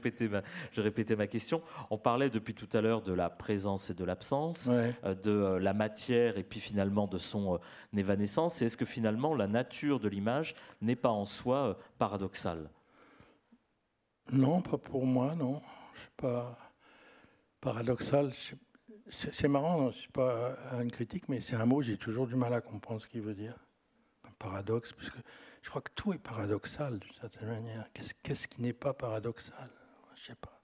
[0.73, 1.63] Je répétais, ma, question.
[1.91, 5.59] On parlait depuis tout à l'heure de la présence et de l'absence, euh, de euh,
[5.61, 7.61] la matière et puis finalement de son
[7.97, 8.61] évanescence.
[8.61, 12.71] Et est-ce que finalement la nature de l'image n'est pas en soi paradoxale?
[14.33, 15.61] Non, pas pour moi, non.
[15.95, 16.59] Je pas
[17.61, 18.33] paradoxal.
[19.11, 22.61] C'est marrant, c'est pas une critique, mais c'est un mot, j'ai toujours du mal à
[22.61, 23.55] comprendre ce qu'il veut dire
[24.45, 25.19] paradoxe, parce que
[25.63, 27.87] je crois que tout est paradoxal d'une certaine manière.
[28.23, 29.71] Qu'est-ce qui n'est pas paradoxal?
[30.15, 30.61] Je ne sais pas.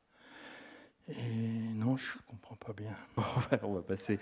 [1.09, 2.95] Et non, je ne comprends pas bien.
[3.63, 4.19] on, va passer,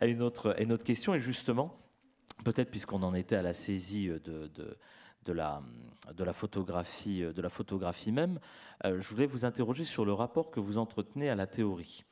[0.00, 0.52] à, une autre,
[0.84, 1.14] question.
[1.14, 1.78] Et justement,
[2.44, 5.62] peut-être puisqu'on en était à la saisie de, la,
[6.34, 8.38] photographie, de la photographie même,
[8.84, 12.04] euh, je voulais vous interroger sur le rapport que vous entretenez à la théorie.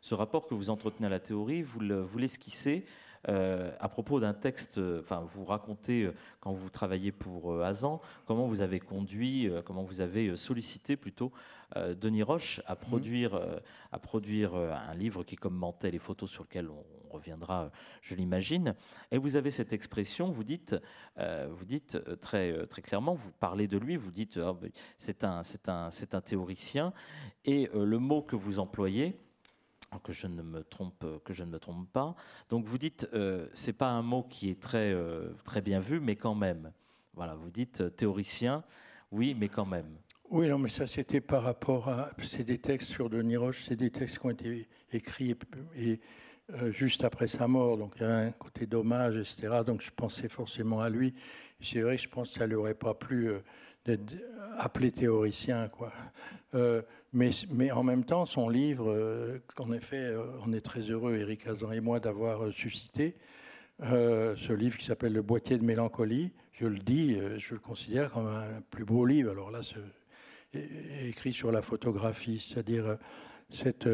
[0.00, 1.80] Ce rapport que vous entretenez à la théorie, vous
[2.18, 2.86] l'esquissez
[3.28, 8.80] à propos d'un texte, enfin, vous racontez quand vous travaillez pour Azan, comment vous avez
[8.80, 11.32] conduit, comment vous avez sollicité plutôt
[11.76, 13.40] Denis Roche à produire,
[13.92, 18.74] à produire un livre qui commentait les photos sur lesquelles on reviendra, je l'imagine.
[19.10, 20.74] Et vous avez cette expression, vous dites,
[21.16, 24.58] vous dites très, très clairement, vous parlez de lui, vous dites, oh,
[24.96, 26.92] c'est un, un théoricien,
[27.44, 29.16] et le mot que vous employez,
[30.00, 32.14] que je ne me trompe, que je ne me trompe pas.
[32.48, 36.00] Donc vous dites, euh, c'est pas un mot qui est très euh, très bien vu,
[36.00, 36.72] mais quand même.
[37.14, 38.64] Voilà, vous dites euh, théoricien,
[39.10, 39.96] oui, mais quand même.
[40.30, 43.76] Oui, non, mais ça c'était par rapport à, c'est des textes sur Denis Roche, c'est
[43.76, 45.36] des textes qui ont été écrits
[46.54, 49.60] euh, juste après sa mort, donc il y a un côté dommage, etc.
[49.66, 51.14] Donc je pensais forcément à lui.
[51.60, 53.30] C'est vrai, je pense que ça lui aurait pas plu
[53.84, 54.12] d'être
[54.58, 55.92] appelé théoricien, quoi.
[56.54, 60.80] Euh, mais, mais, en même temps, son livre, euh, qu'en effet, euh, on est très
[60.82, 63.16] heureux, Eric Hazan et moi, d'avoir suscité,
[63.80, 68.28] ce livre qui s'appelle Le boîtier de mélancolie, je le dis, je le considère comme
[68.28, 69.32] un plus beau livre.
[69.32, 69.60] Alors là,
[71.04, 72.96] écrit sur la photographie, c'est-à-dire
[73.50, 73.88] cette,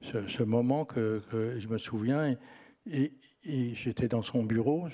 [0.00, 1.20] ce, moment que,
[1.58, 2.34] je me souviens.
[2.90, 3.12] Et,
[3.74, 4.88] j'étais dans son bureau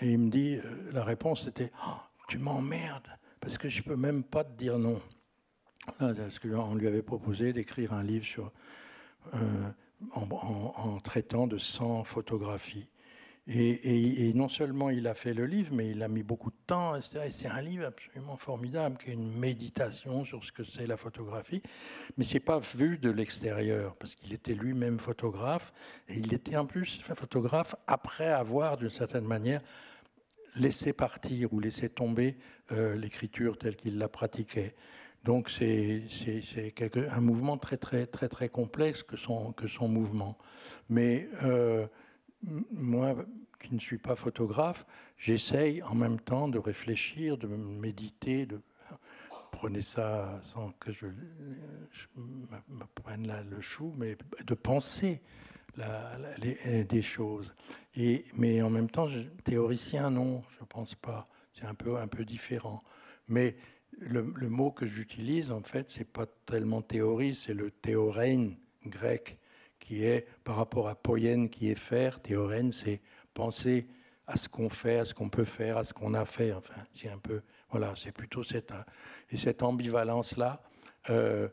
[0.00, 0.58] et il me dit,
[0.92, 1.96] la réponse était oh,
[2.32, 5.02] Tu m'emmerdes parce que je peux même pas te dire non.
[5.98, 8.50] Parce qu'on lui avait proposé d'écrire un livre sur,
[9.34, 9.70] euh,
[10.14, 12.88] en, traitant de 100 photographies.
[13.46, 16.94] Et, non seulement il a fait le livre, mais il a mis beaucoup de temps.
[17.02, 21.60] C'est un livre absolument formidable, qui est une méditation sur ce que c'est la photographie.
[22.16, 25.74] Mais c'est pas vu de l'extérieur, parce qu'il était lui-même photographe,
[26.08, 29.60] et il était en plus photographe après avoir, d'une certaine manière,
[30.56, 32.36] laisser partir ou laisser tomber
[32.72, 34.74] euh, l'écriture telle qu'il la pratiquait.
[35.24, 36.02] Donc c'est
[37.10, 40.36] un mouvement très très très très complexe que son, que son mouvement.
[40.88, 41.86] Mais euh,
[42.72, 43.14] moi,
[43.60, 44.84] qui ne suis pas photographe,
[45.16, 48.60] j'essaye en même temps de réfléchir, de méditer, de
[49.52, 51.06] prenez ça sans que je,
[52.16, 55.20] me prenne le chou, mais de penser
[55.76, 57.54] des choses.
[57.96, 59.08] Et, mais en même temps,
[59.44, 61.28] théoricien, non, je ne pense pas.
[61.54, 62.80] C'est un peu, un peu différent.
[63.28, 63.56] Mais
[63.98, 68.56] le, mot que j'utilise, en fait, c'est pas tellement théorie, c'est le théorène
[68.86, 69.38] grec,
[69.78, 72.20] qui est par rapport à poienne, qui est faire.
[72.20, 73.00] Théorène, c'est
[73.34, 73.86] penser
[74.26, 76.52] à ce qu'on fait, à ce qu'on peut faire, à ce qu'on a fait.
[76.52, 78.72] Enfin, c'est un peu, voilà, c'est plutôt cette,
[79.30, 80.62] et cette ambivalence-là
[81.10, 81.48] euh,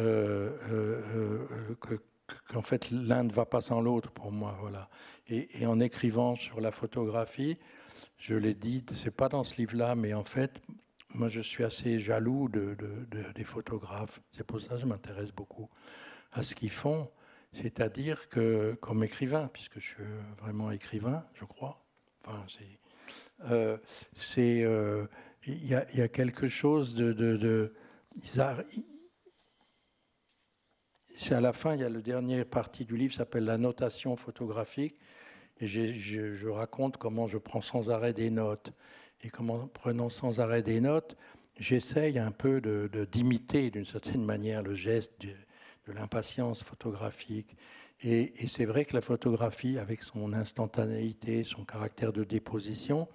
[0.00, 2.00] euh, euh, que,
[2.48, 4.56] qu'en fait l'un ne va pas sans l'autre pour moi.
[4.60, 4.88] Voilà.
[5.28, 7.58] Et, en écrivant sur la photographie,
[8.18, 10.60] je l'ai dit, c'est pas dans ce livre-là, mais en fait,
[11.14, 12.76] moi je suis assez jaloux de,
[13.34, 14.20] des photographes.
[14.30, 15.68] C'est pour ça que je m'intéresse beaucoup
[16.32, 17.10] à ce qu'ils font.
[17.52, 20.04] C'est-à-dire que, comme écrivain, puisque je suis
[20.40, 21.82] vraiment écrivain, je crois,
[22.24, 22.78] enfin, c'est.
[23.50, 23.78] Euh,
[24.38, 25.06] euh,
[25.46, 27.12] il y, a quelque chose de.
[27.12, 27.72] de
[31.18, 34.16] c'est à la fin, il y a le dernier partie du livre s'appelle la notation
[34.16, 34.94] photographique.
[35.60, 38.72] Je, raconte comment je prends sans arrêt des notes.
[39.22, 41.16] Et comment, prenant sans arrêt des notes,
[41.58, 47.56] j'essaye un peu de, d'imiter d'une certaine manière le geste de, l'impatience photographique.
[48.04, 53.08] Et, c'est vrai que la photographie, avec son instantanéité, son caractère de déposition,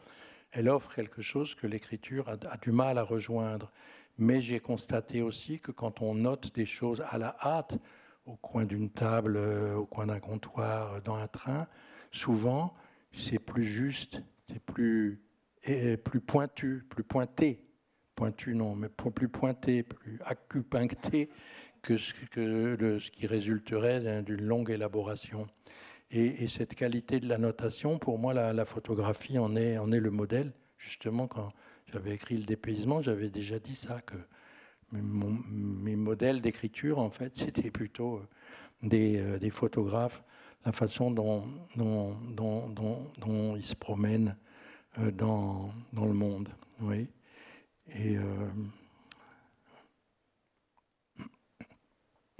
[0.51, 3.71] elle offre quelque chose que l'écriture a du mal à rejoindre.
[4.17, 7.77] Mais j'ai constaté aussi que quand on note des choses à la hâte,
[8.25, 11.67] au coin d'une table, euh, au coin d'un comptoir, euh, dans un train,
[12.11, 12.73] souvent
[13.11, 15.21] c'est plus juste, c'est plus,
[15.61, 17.63] plus pointu, plus pointé.
[18.15, 21.29] Pointu non, mais plus pointé, plus acupuncté
[21.81, 25.47] que ce, que ce qui résulterait d'une longue élaboration.
[26.11, 29.99] Et, cette qualité de la notation, pour moi, la, la photographie en est, en est
[29.99, 30.53] le modèle.
[30.83, 31.53] Justement, quand
[31.91, 34.17] j'avais écrit le dépaysement, j'avais déjà dit ça, que
[34.91, 38.27] mes modèles d'écriture, en fait, c'était plutôt euh,
[38.81, 40.23] des, euh, des, photographes,
[40.65, 41.47] la façon dont,
[43.55, 44.35] ils se promènent
[44.99, 46.49] euh, dans, le monde.
[46.81, 47.07] Oui.
[47.95, 48.17] Et,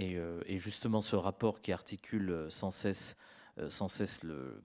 [0.00, 3.16] et, et, justement, ce rapport qui articule sans cesse,
[3.68, 4.62] sans cesse le,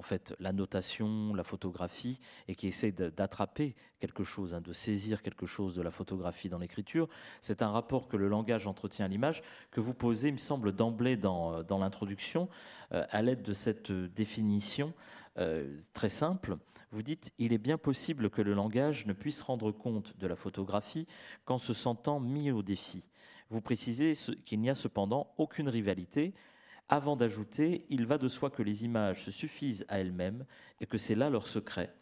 [0.00, 5.20] en fait la notation, la photographie, et qui essaie d'attraper quelque chose, hein, de saisir
[5.20, 7.06] quelque chose de la photographie dans l'écriture.
[7.42, 10.72] C'est un rapport que le langage entretient à l'image, que vous posez, il me semble,
[10.72, 12.48] d'emblée dans, euh, l'introduction,
[12.92, 14.94] euh, à l'aide de cette définition
[15.36, 16.56] euh, très simple.
[16.92, 20.34] Vous dites, il est bien possible que le langage ne puisse rendre compte de la
[20.34, 21.06] photographie
[21.44, 23.10] qu'en se sentant mis au défi.
[23.50, 24.14] Vous précisez
[24.46, 26.32] qu'il n'y a cependant aucune rivalité
[26.90, 30.44] avant d'ajouter Il va de soi que les images se suffisent à elles-mêmes
[30.80, 31.94] et que c'est là leur secret.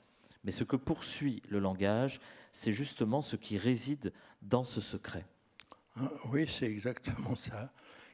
[0.42, 2.20] Mais ce que poursuit le langage,
[2.50, 5.26] c'est justement ce qui réside dans ce secret.
[5.96, 7.70] Ah, oui, c'est exactement ça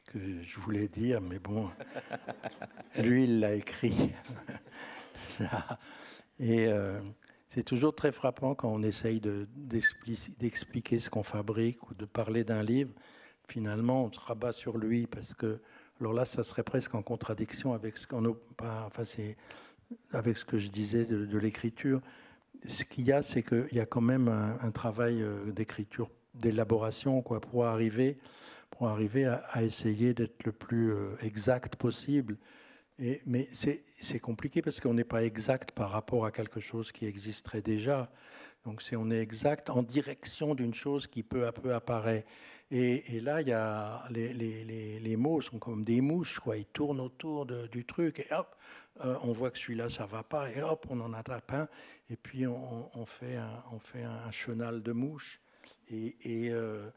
[0.07, 1.69] que je voulais dire, mais bon,
[2.97, 4.11] lui, il l'a écrit.
[6.39, 6.99] Et euh,
[7.47, 12.63] c'est toujours très frappant quand on essaye d'expliquer ce qu'on fabrique ou de parler d'un
[12.63, 12.91] livre.
[13.47, 15.61] Finalement, on se rabat sur lui parce que,
[15.99, 19.03] alors là, ça serait presque en contradiction avec ce qu'on enfin,
[20.11, 22.01] avec ce que je disais de, l'écriture.
[22.67, 27.21] Ce qu'il y a, c'est qu'il y a quand même un, travail euh, d'écriture, d'élaboration,
[27.21, 28.17] quoi, pour arriver,
[28.71, 32.37] pour arriver à, essayer d'être le plus euh, exact possible
[32.97, 37.61] mais c'est compliqué parce qu'on n'est pas exact par rapport à quelque chose qui existerait
[37.61, 38.09] déjà.
[38.65, 42.25] Donc c'est on est exact en direction d'une chose qui peu à peu apparaît.
[42.71, 46.57] Et, là, il y a les, mots sont comme des mouches, quoi.
[46.57, 48.55] Ils tournent autour du truc et hop,
[49.03, 51.67] euh, on voit que celui-là ça va pas et hop, on en attrape un
[52.09, 55.39] et puis on, fait un, chenal de mouches
[55.89, 56.15] et,
[56.49, 56.89] euh,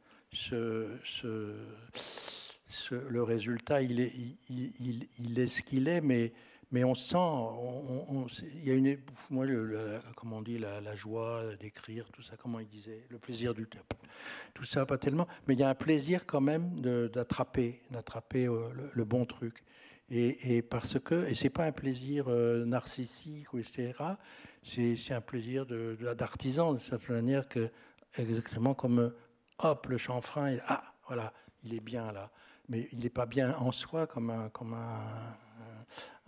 [2.90, 4.12] le résultat, il est,
[4.48, 6.32] il, est ce qu'il est, mais,
[6.70, 7.16] mais on sent,
[8.54, 8.98] il y a une,
[9.30, 9.46] moi,
[10.16, 13.66] comment on dit, la, joie d'écrire, tout ça, comment il disait, le plaisir du
[14.54, 18.68] tout ça, pas tellement, mais il y a un plaisir quand même d'attraper, d'attraper euh,
[18.92, 19.64] le, bon truc.
[20.10, 23.92] Et, parce que, et c'est pas un plaisir euh, narcissique etc.
[24.62, 27.70] C'est un plaisir d'artisan de, de, cette manière que,
[28.16, 29.12] exactement comme,
[29.58, 31.32] hop, le chanfrein, et, ah, voilà,
[31.64, 32.30] il est bien là
[32.68, 35.34] mais il n'est pas bien en soi comme un, comme un,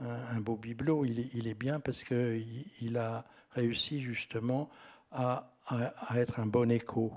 [0.01, 1.05] un, beau bibelot.
[1.05, 4.71] Il est, bien parce qu'il il a réussi justement
[5.11, 7.13] à, à, être un bon écho.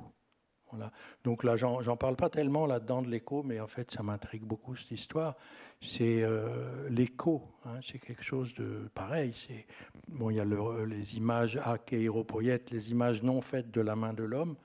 [0.71, 0.91] Voilà.
[1.23, 4.75] Donc là, j'en parle pas tellement là-dedans de l'écho, mais en fait, ça m'intrigue beaucoup
[4.75, 5.35] cette histoire.
[5.81, 9.33] C'est euh, l'écho, hein, c'est quelque chose de pareil.
[9.35, 9.67] C'est
[10.07, 14.13] bon, il y a le, les images akéropoïètes, les images non faites de la main
[14.13, 14.55] de l'homme.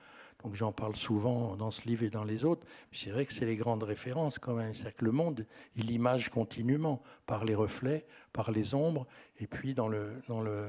[0.43, 2.65] Donc j'en parle souvent dans ce livre et dans les autres.
[2.93, 4.73] C'est vrai que c'est les grandes références quand même.
[4.73, 9.05] C'est que le monde, il image continuellement par les reflets, par les ombres.
[9.39, 10.67] Et puis dans le, dans le,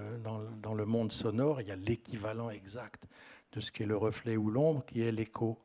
[0.63, 3.05] dans, le monde sonore, il y a l'équivalent exact
[3.53, 5.59] de ce qu'est le reflet ou l'ombre, qui est l'écho.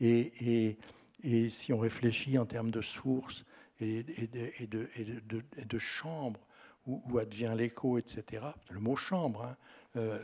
[0.00, 0.78] Et, et,
[1.22, 3.44] et, si on réfléchit en termes de source
[3.80, 4.26] et, et
[4.66, 4.88] de,
[5.26, 6.40] de, de, chambre,
[6.86, 9.56] où, où advient l'écho, etc., le mot chambre, hein,
[9.96, 10.18] euh,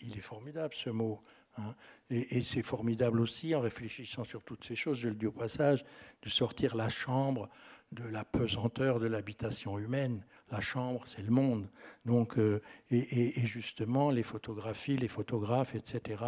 [0.00, 1.20] il, est formidable ce mot.
[1.58, 1.74] Hein.
[2.10, 5.84] Et, c'est formidable aussi, en réfléchissant sur toutes ces choses, je le dis au passage,
[6.22, 7.48] de sortir la chambre
[7.92, 10.24] de la pesanteur de l'habitation humaine.
[10.50, 11.68] La chambre, c'est le monde.
[12.04, 16.22] Donc, euh, et, justement, les photographies, les photographes, etc.,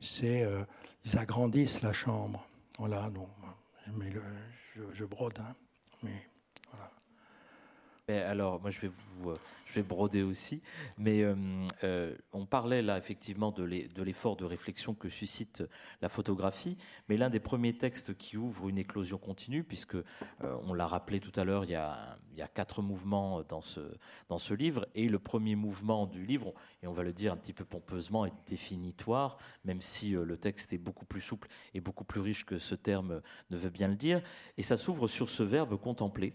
[0.00, 0.64] c'est, euh,
[1.04, 2.46] ils agrandissent la chambre.
[2.78, 3.28] Voilà, donc,
[4.94, 5.54] je, brode, hein,
[6.02, 6.29] mais
[8.18, 9.34] alors, moi, je vais vous, euh,
[9.66, 10.62] je vais broder aussi,
[10.98, 11.34] mais euh,
[11.84, 15.62] euh, on parlait là effectivement de l'effort de réflexion que suscite
[16.02, 16.76] la photographie,
[17.08, 19.96] mais l'un des premiers textes qui ouvre une éclosion continue, puisque
[20.40, 21.80] on l'a rappelé tout à l'heure, il,
[22.32, 23.80] il y a quatre mouvements dans ce,
[24.28, 27.36] dans ce livre, et le premier mouvement du livre, et on va le dire un
[27.36, 32.04] petit peu pompeusement, est définitoire, même si le texte est beaucoup plus souple et beaucoup
[32.04, 33.20] plus riche que ce terme
[33.50, 34.20] ne veut bien le dire,
[34.56, 36.34] et ça s'ouvre sur ce verbe contempler.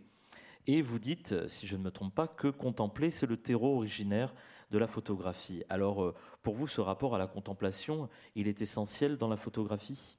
[0.67, 4.33] Et vous dites, si je ne me trompe pas, que contempler, c'est le terreau originaire
[4.71, 5.63] de la photographie.
[5.69, 10.17] Alors, euh, pour vous, ce rapport à la contemplation, il est essentiel dans la photographie?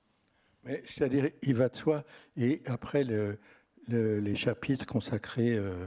[0.85, 2.05] C'est-à-dire, il va de soi.
[2.37, 3.05] Et après,
[3.89, 5.87] les chapitres consacrés, euh,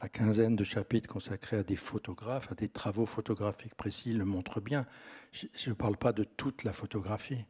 [0.00, 4.60] la quinzaine de chapitres consacrés à des photographes, à des travaux photographiques précis, le montrent
[4.60, 4.86] bien.
[5.32, 7.44] Je ne parle pas de toute la photographie.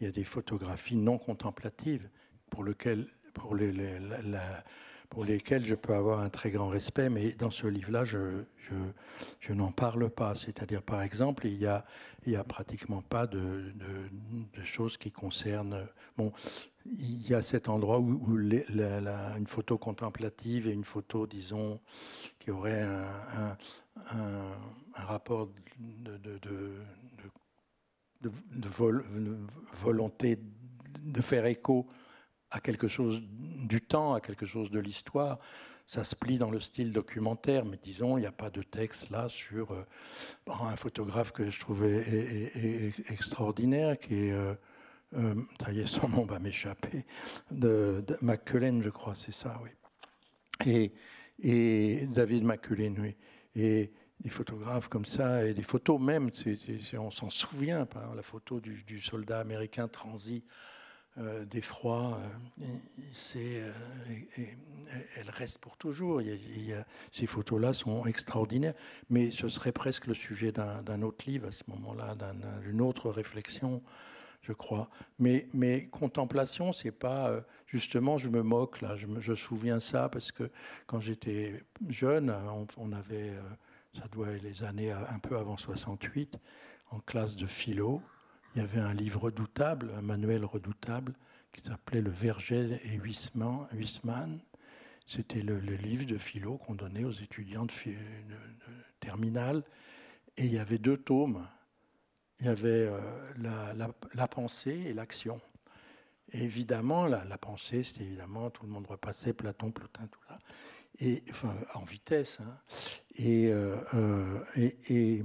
[0.00, 2.08] Il y a des photographies non contemplatives
[2.50, 3.06] pour, lesquelles,
[5.14, 8.42] pour lesquels je peux avoir un très grand respect, mais dans ce livre-là, je,
[9.50, 10.34] n'en parle pas.
[10.34, 11.84] C'est-à-dire, par exemple, il n'y a,
[12.36, 13.72] a pratiquement pas de,
[14.64, 15.86] choses qui concernent...
[16.18, 16.32] Bon,
[16.84, 21.78] il y a cet endroit où, une photo contemplative et une photo, disons,
[22.40, 23.56] qui aurait un,
[24.94, 25.48] rapport
[25.78, 26.68] de
[29.74, 30.40] volonté
[31.04, 31.86] de faire écho
[32.54, 35.38] à quelque chose du temps, à quelque chose de l'histoire.
[35.86, 39.10] Ça se plie dans le style documentaire, mais disons, il n'y a pas de texte
[39.10, 39.84] là sur euh,
[40.46, 44.54] un photographe que je trouvais extraordinaire, qui est, euh,
[45.16, 47.04] euh, ça y est, son nom va m'échapper,
[47.50, 49.70] de, de je crois, c'est ça, oui.
[50.64, 50.92] Et,
[51.42, 53.16] et David McCullin, oui.
[53.56, 56.30] Et des photographes comme ça, et des photos même,
[56.98, 60.44] on s'en souvient, par la photo du soldat américain transi
[61.16, 62.20] d'effroi,
[63.12, 63.62] c'est,
[65.16, 66.20] elle reste pour toujours.
[67.12, 68.74] ces photos-là sont extraordinaires,
[69.10, 72.16] mais ce serait presque le sujet d'un, autre livre à ce moment-là,
[72.64, 73.82] d'une autre réflexion
[74.44, 74.88] je crois.
[75.18, 80.32] Mais, contemplation, c'est pas euh, justement, je me moque là, je me souviens ça parce
[80.32, 80.50] que
[80.86, 82.34] quand j'étais jeune,
[82.76, 83.42] on, avait, euh,
[83.98, 86.38] ça doit être les années un peu avant 68,
[86.90, 88.02] en classe de philo,
[88.54, 91.14] il y avait un livre redoutable, un manuel redoutable
[91.52, 94.38] qui s'appelait Le Verger et Huisman.
[95.06, 97.72] C'était le, livre de philo qu'on donnait aux étudiants de,
[99.00, 99.62] terminale.
[100.36, 101.46] Et il y avait deux tomes
[102.40, 103.00] il y avait euh,
[104.14, 105.40] la, pensée et l'action.
[106.32, 110.38] évidemment, la, pensée, c'était évidemment, tout le monde repassait Platon, Plotin, tout là,
[111.00, 112.40] et, enfin, en vitesse.
[112.40, 112.58] Hein.
[113.20, 115.22] Euh, euh, et,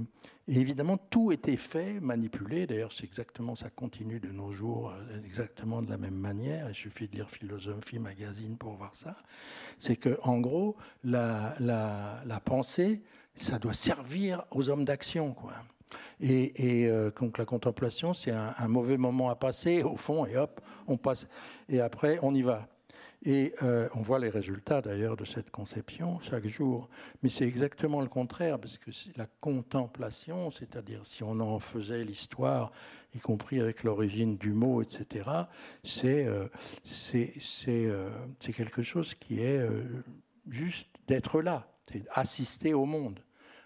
[0.48, 2.66] évidemment, tout était fait, manipulé.
[2.66, 4.92] D'ailleurs, c'est exactement, ça continue de nos jours,
[5.24, 6.68] exactement de la même manière.
[6.68, 9.16] Il suffit de lire Philosophie Magazine pour voir ça.
[9.78, 11.54] C'est que, en gros, la,
[12.44, 13.02] pensée,
[13.34, 15.54] ça doit servir aux hommes d'action, quoi.
[16.20, 20.60] Et, euh, donc la contemplation, c'est un, mauvais moment à passer au fond, et hop,
[20.86, 21.26] on passe.
[21.68, 22.68] Et après, on y va.
[23.22, 26.88] Et euh, on voit les résultats d'ailleurs de cette conception chaque jour.
[27.22, 32.72] Mais c'est exactement le contraire, parce que la contemplation, c'est-à-dire si on en faisait l'histoire,
[33.14, 35.28] y compris avec l'origine du mot, etc.,
[35.84, 36.48] c'est euh,
[36.84, 39.60] c'est quelque chose qui est
[40.48, 43.20] juste d'être là, c'est assister au monde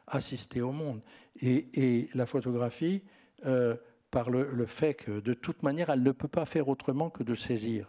[0.07, 1.01] assister au monde.
[1.41, 3.03] Et, la photographie,
[3.47, 3.77] euh,
[4.11, 7.35] par le, fait que de toute manière, elle ne peut pas faire autrement que de
[7.35, 7.89] saisir.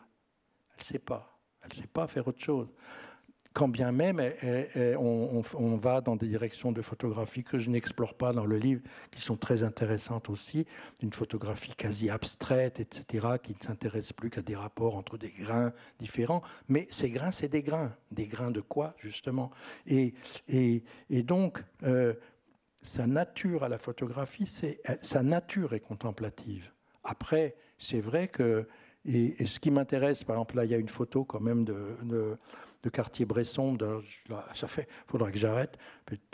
[0.72, 1.35] Elle ne sait pas.
[1.66, 2.68] Elle ne sait pas faire autre chose
[3.56, 4.22] quand bien même
[5.00, 9.22] on, va dans des directions de photographie que je n'explore pas dans le livre, qui
[9.22, 10.68] sont très intéressantes aussi,
[11.02, 15.72] une photographie quasi abstraite, etc., qui ne s'intéresse plus qu'à des rapports entre des grains
[16.00, 16.42] différents.
[16.68, 17.96] Mais ces grains, c'est des grains.
[18.12, 19.52] Des grains de quoi, justement?
[19.88, 20.14] Et,
[20.50, 20.84] et,
[21.24, 22.14] donc, euh,
[22.82, 24.52] sa nature à la photographie,
[25.02, 26.72] sa nature est contemplative.
[27.06, 28.68] Après, c'est vrai que
[29.06, 31.96] et, ce qui m'intéresse, par exemple, là, il y a une photo quand même de,
[32.04, 32.38] de
[32.86, 33.78] de Cartier-Bresson.
[34.54, 35.78] Ça fait, faudra que j'arrête.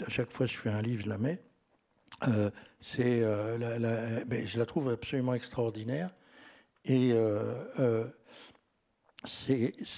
[0.05, 1.41] À chaque fois que je fais un livre, je la mets.
[2.27, 6.09] Euh, c'est, euh, mais je la trouve absolument extraordinaire.
[6.85, 8.05] Et, euh,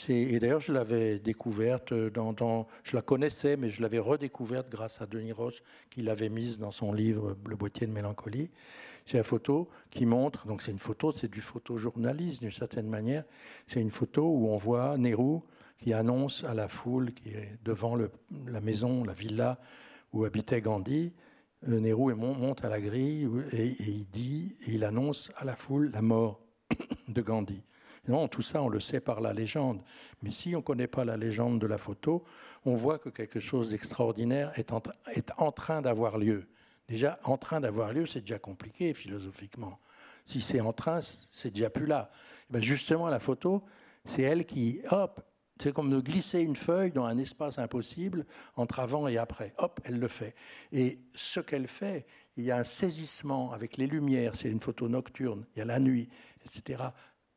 [0.10, 5.02] et d'ailleurs, je l'avais découverte, dans, dans, je la connaissais, mais je l'avais redécouverte grâce
[5.02, 8.50] à Denis Roche, qui l'avait mise dans son livre Le boîtier de mélancolie.
[9.06, 13.24] C'est la photo qui montre, donc c'est une photo, c'est du photojournalisme d'une certaine manière.
[13.68, 15.40] C'est une photo où on voit Nehru
[15.78, 19.60] qui annonce à la foule qui est devant la maison, la villa
[20.12, 21.14] où habitait Gandhi.
[21.68, 26.42] Euh, monte à la grille et, il dit, il annonce à la foule la mort
[27.08, 27.64] de Gandhi.
[28.08, 29.82] Non, tout ça, on le sait par la légende.
[30.22, 32.24] Mais si on ne connaît pas la légende de la photo,
[32.66, 36.47] on voit que quelque chose d'extraordinaire est, en, train d'avoir lieu.
[36.89, 39.80] Déjà, en train d'avoir lieu, c'est déjà compliqué philosophiquement.
[40.26, 42.10] Si c'est en train, c'est déjà plus là.
[42.49, 43.64] Eh ben, justement, la photo,
[44.04, 45.22] c'est elle qui, hop,
[45.60, 48.26] c'est comme de glisser une feuille dans un espace impossible
[48.58, 49.54] entre avant et après.
[49.60, 50.36] Hop, elle le fait.
[50.74, 54.89] Et ce qu'elle fait, il y a un saisissement avec les lumières, c'est une photo
[54.89, 56.10] nocturne, il y a la nuit,
[56.43, 56.84] etc.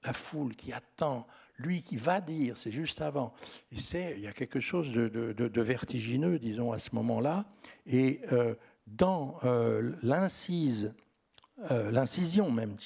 [0.06, 1.26] La foule qui attend,
[1.58, 3.32] lui qui va dire, c'est juste avant.
[3.72, 7.44] Et c'est, il y a quelque chose de, vertigineux, disons, à ce moment-là.
[7.86, 8.54] Et euh,
[8.86, 10.94] dans euh, l'incise,
[11.70, 12.76] euh, l'incision même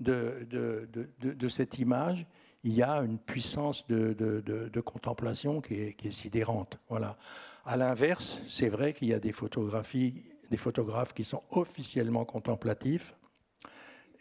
[0.00, 2.26] de, cette image,
[2.64, 6.78] il y a une puissance de, contemplation qui est, sidérante.
[6.88, 7.16] Voilà.
[7.64, 13.14] À l'inverse, c'est vrai qu'il y a des photographies, des photographes qui sont officiellement contemplatifs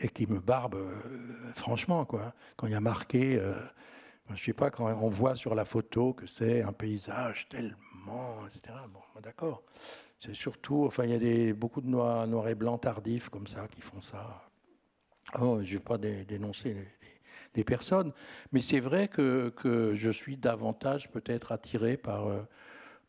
[0.01, 2.33] et qui me barbent euh, franchement quoi.
[2.55, 3.53] Quand il y a marqué, euh,
[4.33, 8.77] je sais pas, quand on voit sur la photo que c'est un paysage tellement, etc.
[8.93, 9.63] Bon, d'accord.
[10.19, 13.47] C'est surtout, enfin, il y a des, beaucoup de noirs, noir et blanc tardifs comme
[13.47, 14.47] ça qui font ça.
[15.39, 16.75] Oh, je vais pas dénoncer
[17.55, 18.13] les, personnes.
[18.51, 22.41] Mais c'est vrai que, que, je suis davantage peut-être attiré par, euh,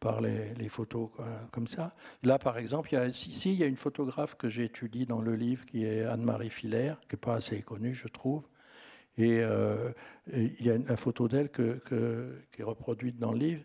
[0.03, 1.11] par les, photos
[1.53, 1.95] comme ça.
[2.25, 5.65] Là, par exemple, ici, il y a une photographe que j'ai étudiée dans le livre
[5.65, 8.43] qui est Anne-Marie Filaire, qui n'est pas assez connue, je trouve.
[9.17, 9.93] Et, euh,
[10.33, 13.63] il y a une, photo d'elle qui est reproduite dans le livre.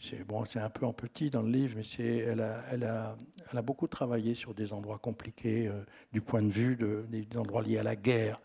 [0.00, 4.34] C'est bon, c'est un peu en petit dans le livre, mais elle, a, beaucoup travaillé
[4.34, 5.82] sur des endroits compliqués euh,
[6.12, 8.40] du point de vue de, des endroits liés à la guerre.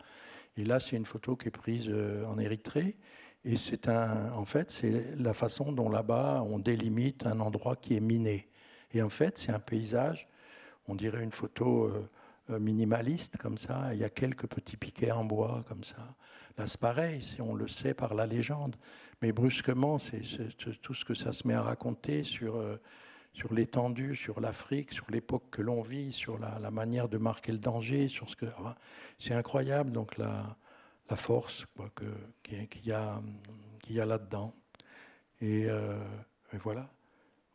[0.56, 2.96] Et là, c'est une photo qui est prise euh, en Érythrée.
[3.44, 7.94] Et c'est un, en fait, c'est la façon dont là-bas on délimite un endroit qui
[7.94, 8.48] est miné.
[8.92, 10.28] Et en fait, c'est un paysage,
[10.88, 11.92] on dirait une photo
[12.50, 13.90] euh, minimaliste comme ça.
[13.92, 16.14] Il y a quelques petits piquets en bois comme ça.
[16.56, 18.76] Là, c'est pareil, si on le sait par la légende.
[19.20, 20.22] Mais brusquement, c'est
[20.80, 22.62] tout ce que ça se met à raconter sur,
[23.32, 27.58] sur l'étendue, sur l'Afrique, sur l'époque que l'on vit, sur la, manière de marquer le
[27.58, 28.46] danger, sur ce que.
[29.18, 30.56] c'est incroyable, donc la,
[31.10, 31.66] la force
[32.42, 33.20] qu'il y a,
[34.06, 34.54] là-dedans.
[35.40, 36.90] Et, et voilà.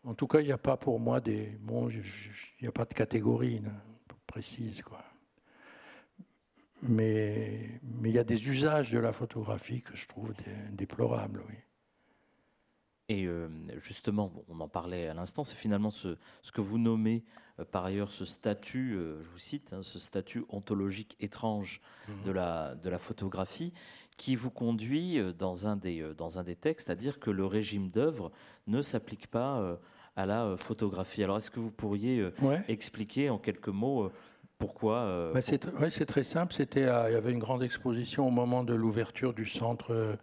[0.04, 1.58] En tout cas, il n'y a pas pour moi des.
[1.60, 2.02] Bon, il
[2.62, 3.62] n'y a pas de catégorie
[4.30, 5.04] précise, quoi.
[6.84, 10.34] Mais, mais il y a des usages de la photographie que je trouve
[10.72, 11.56] déplorables, oui.
[13.10, 13.48] Et euh,
[13.80, 17.24] justement, on en parlait à l'instant, c'est finalement ce, ce, que vous nommez
[17.60, 22.12] euh, par ailleurs ce statut, euh, je vous cite, hein, ce statut ontologique étrange mmh.
[22.24, 23.74] de, la, de la photographie,
[24.16, 27.90] qui vous conduit dans un des, dans un des textes à dire que le régime
[27.90, 28.32] d'œuvre
[28.68, 29.80] ne s'applique pas
[30.18, 31.24] à la photographie.
[31.24, 32.30] Alors, est-ce que vous pourriez
[32.68, 34.12] expliquer en quelques mots
[34.58, 36.54] pourquoi bah, C'est très simple.
[36.54, 40.18] C'était, il y avait une grande exposition au moment de l'ouverture du centre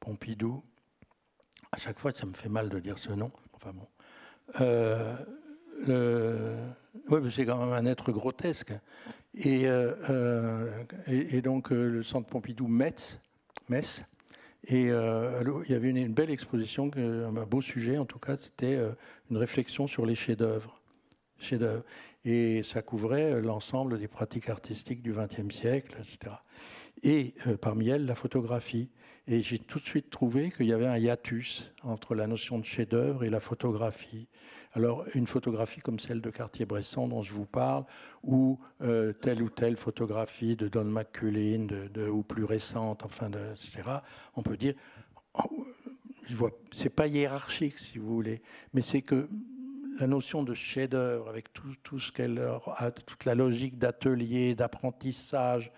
[0.00, 0.64] Pompidou
[1.76, 3.28] à chaque fois, ça me fait mal de dire ce nom.
[3.52, 3.86] Enfin bon.
[5.88, 6.56] Euh,
[7.30, 8.72] c'est quand même un être grotesque.
[9.34, 13.20] Et, euh, euh, donc, le centre Pompidou Metz,
[13.68, 14.04] Metz
[14.68, 18.80] et il y avait une, belle exposition, un beau sujet en tout cas, c'était
[19.30, 20.80] une réflexion sur les chefs-d'œuvre.
[21.38, 21.60] Chefs
[22.24, 26.34] et ça couvrait l'ensemble des pratiques artistiques du XXe siècle, etc.
[27.04, 28.88] Et parmi elles, la photographie.
[29.28, 32.64] Et j'ai tout de suite trouvé qu'il y avait un hiatus entre la notion de
[32.64, 34.28] chef-d'œuvre et la photographie.
[34.72, 37.84] Alors, une photographie comme celle de Cartier-Bresson dont je vous parle,
[38.22, 41.66] ou euh, telle ou telle photographie de Don McCullin,
[42.08, 43.82] ou plus récente, enfin, etc.,
[44.36, 44.74] on peut dire,
[45.34, 45.64] oh,
[46.72, 48.42] c'est pas hiérarchique, si vous voulez,
[48.74, 49.28] mais c'est que
[49.98, 55.72] la notion de chef-d'œuvre, avec tout, tout ce qu'elle a, toute la logique d'atelier, d'apprentissage,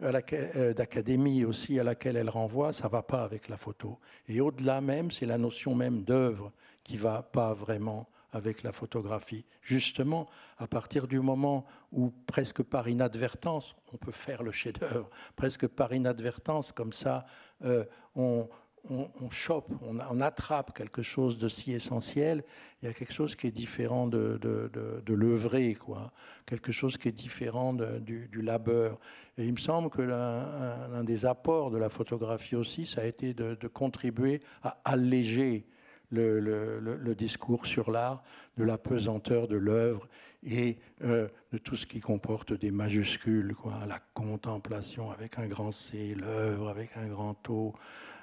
[0.00, 3.98] d'académie aussi à laquelle elle renvoie, ça ne va pas avec la photo.
[4.28, 8.72] Et au-delà même, c'est la notion même d'œuvre qui ne va pas vraiment avec la
[8.72, 9.44] photographie.
[9.60, 10.28] Justement,
[10.58, 15.92] à partir du moment où, presque par inadvertance, on peut faire le chef-d'œuvre, presque par
[15.92, 17.26] inadvertance, comme ça,
[17.64, 17.84] euh,
[18.14, 18.48] on,
[18.88, 22.42] on, chope, on, attrape quelque chose de si essentiel,
[22.82, 26.12] il y a quelque chose qui est différent de, de, l'œuvrer, quoi.
[26.46, 28.98] quelque chose qui est différent du, labeur.
[29.36, 33.34] Et il me semble que l'un des apports de la photographie aussi, ça a été
[33.34, 35.66] de, contribuer à alléger
[36.10, 38.22] le, discours sur l'art,
[38.56, 40.08] de la pesanteur de l'œuvre
[40.42, 43.74] et euh, de tout ce qui comporte des majuscules, quoi.
[43.86, 47.74] la contemplation avec un grand C, l'œuvre avec un grand O,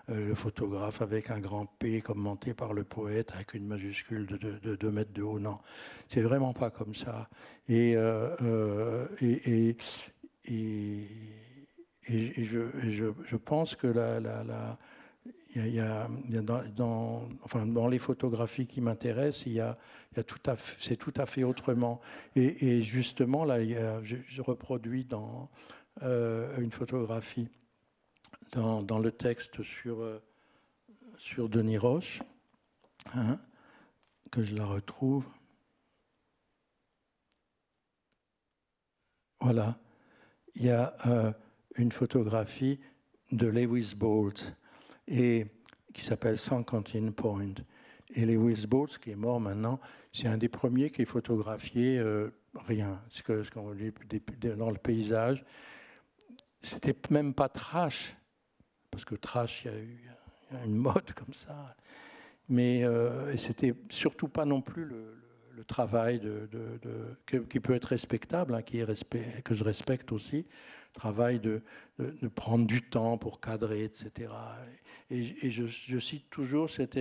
[0.07, 4.91] le photographe avec un grand P commenté par le poète avec une majuscule de 2
[4.91, 5.39] mètres de haut.
[5.39, 5.59] Non,
[6.07, 7.29] c'est vraiment pas comme ça.
[7.67, 9.75] Et, euh, euh, et,
[10.45, 10.73] et,
[12.09, 14.77] je, je, pense que la, la,
[15.55, 16.07] il y a,
[16.75, 19.47] dans, enfin, dans les photographies qui m'intéressent,
[20.77, 21.99] c'est tout à fait autrement.
[22.35, 23.57] Et, justement, là,
[24.03, 25.49] je, reproduis dans
[26.01, 27.49] une photographie
[28.51, 30.21] dans, le texte sur, euh,
[31.17, 32.21] sur Denis Roche,
[33.13, 33.39] hein,
[34.31, 35.25] que je la retrouve.
[39.39, 39.77] Voilà,
[40.55, 41.31] il y a euh,
[41.75, 42.79] une photographie
[43.31, 44.55] de Lewis Bolt
[45.07, 45.45] et
[45.93, 47.55] qui s'appelle Quentin Point.
[48.13, 49.79] Et Lewis Bolt, qui est mort maintenant,
[50.13, 53.21] c'est un des premiers qui est photographié euh, rien, ce
[53.51, 53.91] qu'on dit
[54.57, 55.45] dans le paysage.
[56.61, 58.15] C'était même pas trash,
[58.97, 61.75] parce que trash, il y a eu une mode comme ça.
[62.49, 66.49] Mais euh, c'était surtout pas non plus le, travail de,
[67.27, 70.47] qui peut être respectable, hein, qui est respect, que je respecte aussi,
[70.93, 71.61] travail de,
[72.33, 74.31] prendre du temps pour cadrer, etc.
[75.11, 76.97] Et, je, cite toujours cette,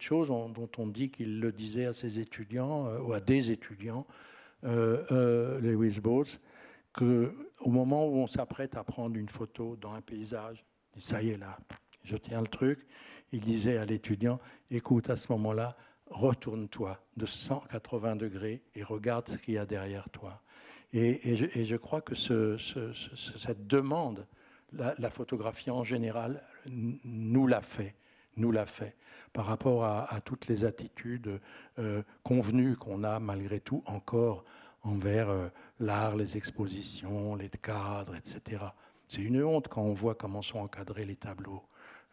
[0.00, 4.06] chose dont on dit qu'il le disait à ses étudiants, euh, ou à des étudiants,
[4.64, 6.26] euh, euh Lewis Bowles,
[6.92, 10.62] qu'au moment où on s'apprête à prendre une photo dans un paysage,
[10.98, 11.58] ça y est là,
[12.04, 12.86] je tiens le truc.
[13.32, 14.38] Il disait à l'étudiant,
[14.70, 15.76] écoute, à ce moment-là,
[16.10, 20.42] retourne-toi de 180 degrés et regarde ce qu'il y a derrière toi.
[20.92, 24.26] Et, je, crois que cette demande,
[24.74, 27.94] la, photographie en général, nous l'a fait
[28.36, 28.96] nous l'a fait
[29.32, 31.40] par rapport à, toutes les attitudes
[31.78, 34.44] euh, convenues qu'on a malgré tout encore
[34.82, 35.48] envers euh,
[35.80, 38.62] l'art, les expositions, les cadres, etc.
[39.12, 41.62] C'est une honte quand on voit comment sont encadrés les tableaux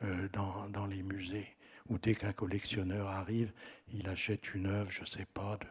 [0.03, 1.47] euh, dans, les musées,
[1.87, 3.53] où dès qu'un collectionneur arrive,
[3.93, 5.65] il achète une œuvre, je ne sais pas, de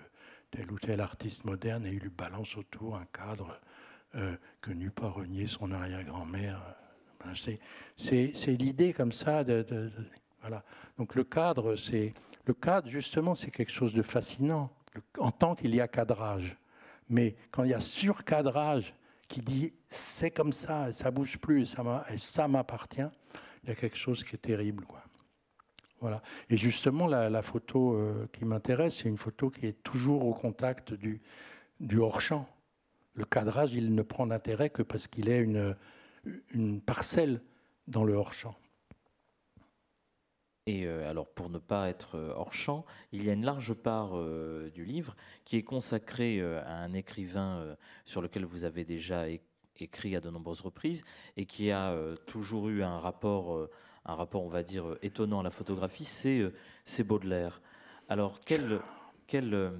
[0.51, 3.61] tel ou tel artiste moderne et il lui balance autour un cadre
[4.63, 6.63] que n'eût pas renié son arrière-grand-mère.
[7.23, 7.35] Ben,
[7.99, 9.45] c'est l'idée comme ça.
[10.97, 11.77] Donc le cadre,
[12.47, 14.71] le cadre justement, c'est quelque chose de fascinant
[15.19, 16.57] en tant qu'il y a cadrage.
[17.11, 18.95] Mais quand il y a surcadrage
[19.29, 23.09] qui dit c'est comme ça, ça bouge plus, et ça m'appartient,
[23.63, 24.85] il y a quelque chose qui est terrible.
[24.85, 25.03] Quoi.
[26.01, 26.23] Voilà.
[26.49, 30.95] Et justement, la, photo euh, qui m'intéresse, c'est une photo qui est toujours au contact
[30.95, 31.21] du,
[31.99, 32.49] hors-champ.
[33.15, 35.77] Le cadrage, il ne prend d'intérêt que parce qu'il est une,
[36.53, 37.41] une parcelle
[37.89, 38.55] dans le hors-champ.
[40.69, 43.73] Et euh, alors, pour ne pas être euh, hors champ, il y a une large
[43.73, 45.17] part euh, du livre
[45.47, 49.25] qui est consacrée à un écrivain sur lequel vous avez déjà
[49.77, 51.05] écrit à de nombreuses reprises
[51.39, 51.97] et qui a
[52.27, 53.67] toujours eu un rapport,
[54.05, 57.63] un rapport, on va dire, étonnant à la photographie, c'est Baudelaire.
[58.11, 58.81] Alors, quel,
[59.27, 59.73] quel,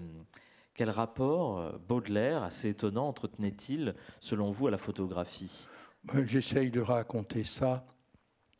[0.73, 5.69] quel rapport Baudelaire, assez étonnant, entretenait-il, selon vous, à la photographie?
[6.25, 7.85] J'essaye de raconter ça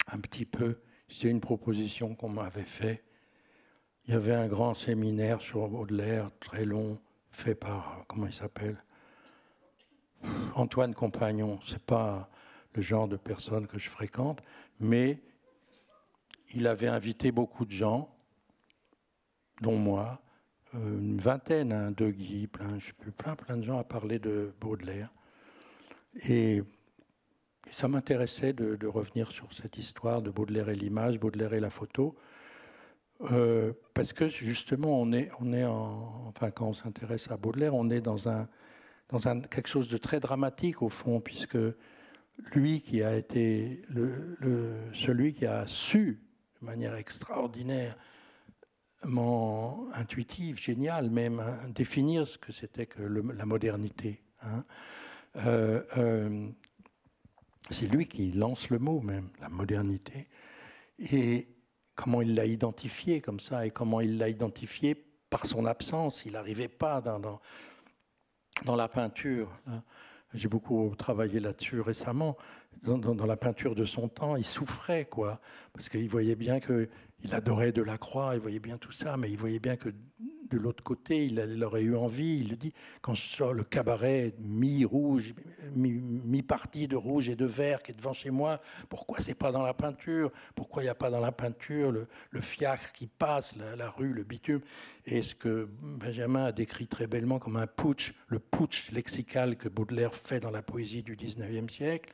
[0.09, 3.03] un petit peu c'était une proposition qu'on m'avait faite.
[4.07, 6.99] Il y avait un grand séminaire sur Baudelaire, très long,
[7.31, 8.83] fait par, comment il s'appelle?
[10.55, 11.61] Antoine Compagnon.
[11.63, 12.31] Ce n'est pas
[12.75, 14.41] le genre de personne que je fréquente,
[14.81, 15.23] mais
[16.55, 18.15] il avait invité beaucoup de gens,
[19.61, 20.23] dont moi,
[20.75, 24.19] euh, une vingtaine, hein, de Guy, plein, je sais plus, plein de gens à parler
[24.19, 25.13] de Baudelaire.
[26.29, 26.63] Et
[27.73, 32.17] ça m'intéressait de, revenir sur cette histoire de Baudelaire et l'image, Baudelaire et la photo,
[33.33, 35.31] euh, parce que justement, on est,
[35.65, 38.49] enfin, quand on s'intéresse à Baudelaire, on est dans, un,
[39.09, 41.59] dans quelque chose de très dramatique au fond, puisque
[42.55, 43.83] lui qui a été
[44.95, 46.21] celui qui a su
[46.61, 47.97] de manière extraordinaire,
[49.95, 54.23] intuitive, géniale même, hein, définir ce que c'était que la modernité.
[54.43, 54.65] Hein.
[55.37, 56.49] Euh, euh,
[57.71, 60.29] c'est lui qui lance le mot même, la modernité.
[60.99, 61.49] Et
[61.95, 64.95] comment il l'a identifié comme ça, et comment il l'a identifié
[65.31, 66.25] par son absence.
[66.25, 67.41] Il n'arrivait pas dans,
[68.65, 69.51] dans, la peinture.
[69.67, 69.83] Hein.
[70.35, 72.37] J'ai beaucoup travaillé là-dessus récemment.
[72.83, 75.41] Dans, dans, la peinture de son temps, il souffrait, quoi.
[75.73, 76.89] Parce qu'il voyait bien qu'il
[77.33, 79.89] adorait Delacroix, il voyait bien tout ça, mais il voyait bien que
[80.51, 84.35] de l'autre côté, il, aurait eu envie, il le dit, quand je sors le cabaret
[84.39, 85.35] mi-rouge,
[85.75, 89.63] mi-parti de rouge et de vert qui est devant chez moi, pourquoi c'est pas dans
[89.63, 90.31] la peinture?
[90.55, 94.25] Pourquoi il n'y a pas dans la peinture le, fiacre qui passe, la, rue, le
[94.25, 94.61] bitume?
[95.07, 99.69] Et ce que Benjamin a décrit très bellement comme un putsch, le putsch lexical que
[99.69, 102.13] Baudelaire fait dans la poésie du 19e siècle,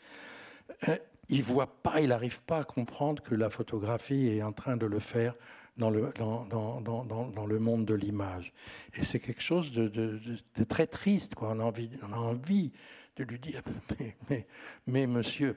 [0.89, 0.97] euh,
[1.29, 4.87] il voit pas, il n'arrive pas à comprendre que la photographie est en train de
[4.87, 5.35] le faire
[5.77, 8.53] dans le, dans, dans, dans, le monde de l'image.
[8.95, 10.21] Et c'est quelque chose de, de,
[10.57, 11.35] de, très triste.
[11.35, 11.51] Quoi.
[11.51, 12.73] On, a envie, on a envie
[13.17, 13.63] de lui dire
[14.01, 14.47] Mais, mais,
[14.87, 15.55] mais monsieur,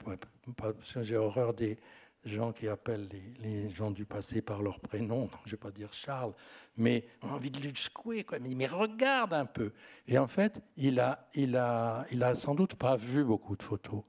[1.02, 1.78] j'ai horreur des
[2.24, 5.56] gens qui appellent les, les, gens du passé par leur prénom, donc je ne vais
[5.56, 6.32] pas dire Charles,
[6.76, 8.24] mais on a envie de lui secouer.
[8.24, 8.38] Quoi.
[8.40, 9.72] Mais, mais regarde un peu.
[10.06, 13.62] Et en fait, il a, il, a, il a sans doute pas vu beaucoup de
[13.62, 14.02] photos.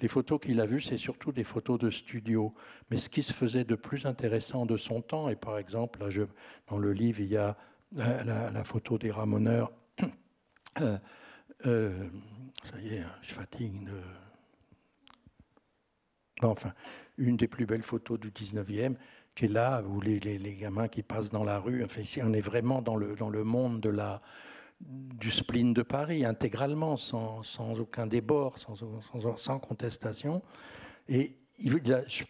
[0.00, 2.54] Les photos qu'il a vues, c'est surtout des photos de studio.
[2.90, 6.08] Mais ce qui se faisait de plus intéressant de son temps, et par exemple, là,
[6.68, 7.56] dans le livre, il y a
[7.92, 9.72] la, photo des ramoneurs.
[10.80, 10.96] Euh,
[11.66, 12.08] euh,
[12.70, 13.88] ça y est, hein, je fatigue.
[16.42, 16.72] Enfin,
[17.18, 18.94] une des plus belles photos du 19e,
[19.34, 20.20] qui est là, où les
[20.58, 21.84] gamins qui passent dans la rue.
[21.84, 24.22] Enfin, ici, on est vraiment dans le, dans le monde de la,
[24.80, 28.74] du spleen de Paris, intégralement, sans, sans aucun débord, sans,
[29.36, 30.42] sans, contestation.
[31.08, 31.80] Et il,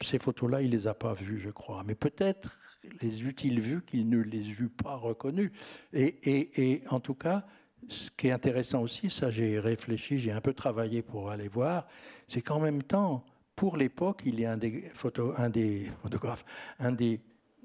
[0.00, 1.82] ces photos-là, il ne les a pas vues, je crois.
[1.86, 2.58] Mais peut-être
[3.00, 5.52] les eut-il vues qu'il ne les eut pas reconnues.
[5.92, 7.46] Et, et, en tout cas,
[7.88, 11.86] ce qui est intéressant aussi, ça j'ai réfléchi, j'ai un peu travaillé pour aller voir,
[12.28, 13.24] c'est qu'en même temps,
[13.56, 14.90] pour l'époque, il y a un des,
[15.36, 16.44] un des photographes,
[16.78, 17.20] un des,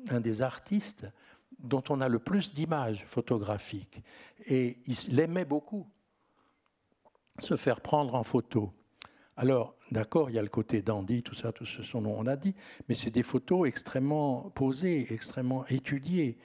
[0.10, 1.08] un des artistes
[1.60, 4.02] dont on a le plus d'images photographiques.
[4.48, 5.88] Et il l'aimait beaucoup,
[7.40, 8.74] se faire prendre en photo.
[9.38, 12.26] Alors, d'accord, il y a le côté dandy, tout ça, tout ce son nom on
[12.26, 12.56] a dit,
[12.88, 16.38] mais c'est des photos extrêmement posées, extrêmement étudiées.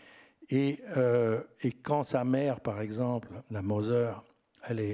[0.49, 4.13] Et, euh, et quand sa mère, par exemple, la Moser,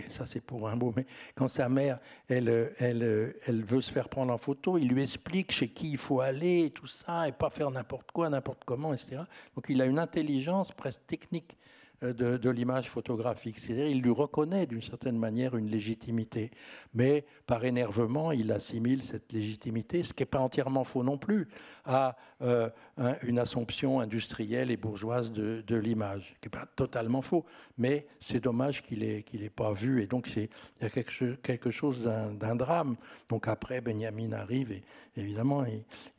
[0.09, 1.99] ça c'est pour un mot, mais quand sa mère,
[2.29, 5.99] elle, elle, elle veut se faire prendre en photo, il lui explique chez qui il
[5.99, 9.23] faut aller, tout ça, et pas faire n'importe quoi, n'importe comment, etc.
[9.55, 11.57] Donc il a une intelligence presque technique
[12.03, 13.57] euh, de, l'image photographique.
[13.69, 16.51] Il lui reconnaît d'une certaine manière une légitimité,
[16.95, 21.49] mais par énervement, il assimile cette légitimité, ce qui n'est pas entièrement faux non plus,
[21.85, 22.69] à euh,
[23.23, 27.45] une assomption industrielle et bourgeoise de, l'image, qui n'est pas totalement faux,
[27.79, 30.49] mais c'est dommage qu'il n'ait qu'il pas vu, et donc il
[30.83, 32.97] y a quelque, quelque chose d'un drame.
[33.29, 34.83] Donc après, Benjamin arrive, et
[35.17, 35.65] évidemment,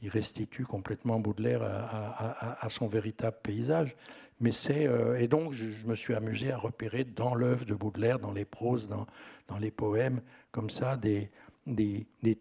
[0.01, 3.95] il, restitue complètement Baudelaire à, son véritable paysage.
[4.39, 8.19] Mais c'est euh, et donc je, me suis amusé à repérer dans l'œuvre de Baudelaire,
[8.19, 10.21] dans les proses, dans, les poèmes,
[10.51, 11.31] comme ça, des,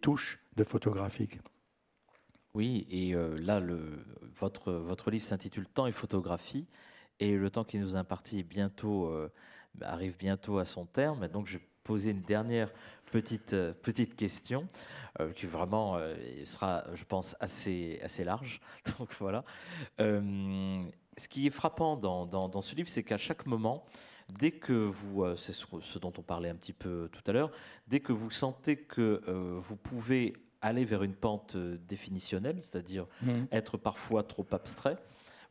[0.00, 1.38] touches de photographique.
[2.54, 3.62] Oui, et euh, là,
[4.38, 6.66] votre, votre livre s'intitule Temps et photographie,
[7.18, 8.44] et le temps qui nous est imparti
[8.84, 9.28] euh,
[9.80, 11.28] arrive bientôt à son terme.
[11.28, 12.70] Donc, je poser une dernière
[13.10, 14.68] petite, petite question,
[15.34, 15.98] qui vraiment
[16.44, 18.60] sera, je pense, assez, assez large.
[18.98, 19.44] Donc, voilà
[21.18, 23.84] ce qui est frappant dans, ce livre, c'est qu'à chaque moment,
[24.38, 27.50] dès que vous, euh, c'est ce dont on parlait un petit peu tout à l'heure,
[27.88, 33.06] dès que vous sentez que euh, vous pouvez aller vers une pente euh, définitionnelle, c'est-à-dire
[33.22, 33.32] mmh.
[33.52, 34.96] être parfois trop abstrait,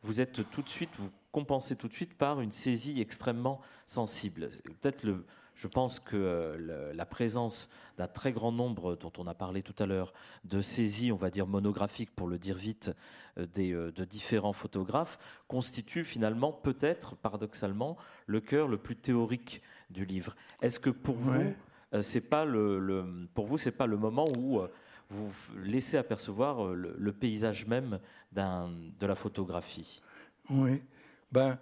[0.02, 4.48] vous êtes tout de suite, vous compensez tout de suite par une saisie extrêmement sensible.
[4.80, 7.68] Peut-être le, je pense que euh, la présence
[7.98, 10.14] d'un très grand nombre, dont on a parlé tout à l'heure,
[10.44, 12.90] de saisies, on va dire monographiques pour le dire vite,
[13.36, 19.60] euh, euh, de différents photographes, constitue finalement peut-être, paradoxalement, le cœur le plus théorique
[19.90, 20.36] du livre.
[20.62, 21.52] Est-ce que pour vous,
[22.00, 24.62] c'est pas le, pour vous, c'est pas le moment où
[25.10, 25.32] vous
[25.62, 28.00] laissez apercevoir le, paysage même
[28.32, 30.00] de la photographie?
[30.48, 30.80] Oui.
[31.32, 31.58] Ben,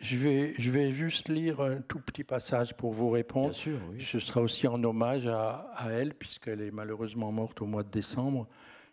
[0.00, 3.50] je vais, je vais juste lire un tout petit passage pour vous répondre.
[3.50, 7.66] Bien sûr, Ce sera aussi en hommage à, à elle, puisqu'elle est malheureusement morte au
[7.66, 8.48] mois de décembre.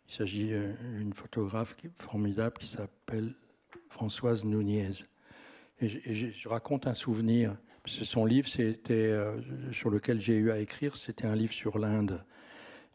[0.09, 0.51] Il s'agit
[0.97, 3.35] d'une photographe qui formidable qui s'appelle
[3.89, 4.89] Françoise Nunez.
[5.79, 7.55] Et, je, raconte un souvenir.
[7.85, 9.39] Son livre, c'était euh,
[9.71, 12.23] sur lequel j'ai eu à écrire, c'était un livre sur l'Inde.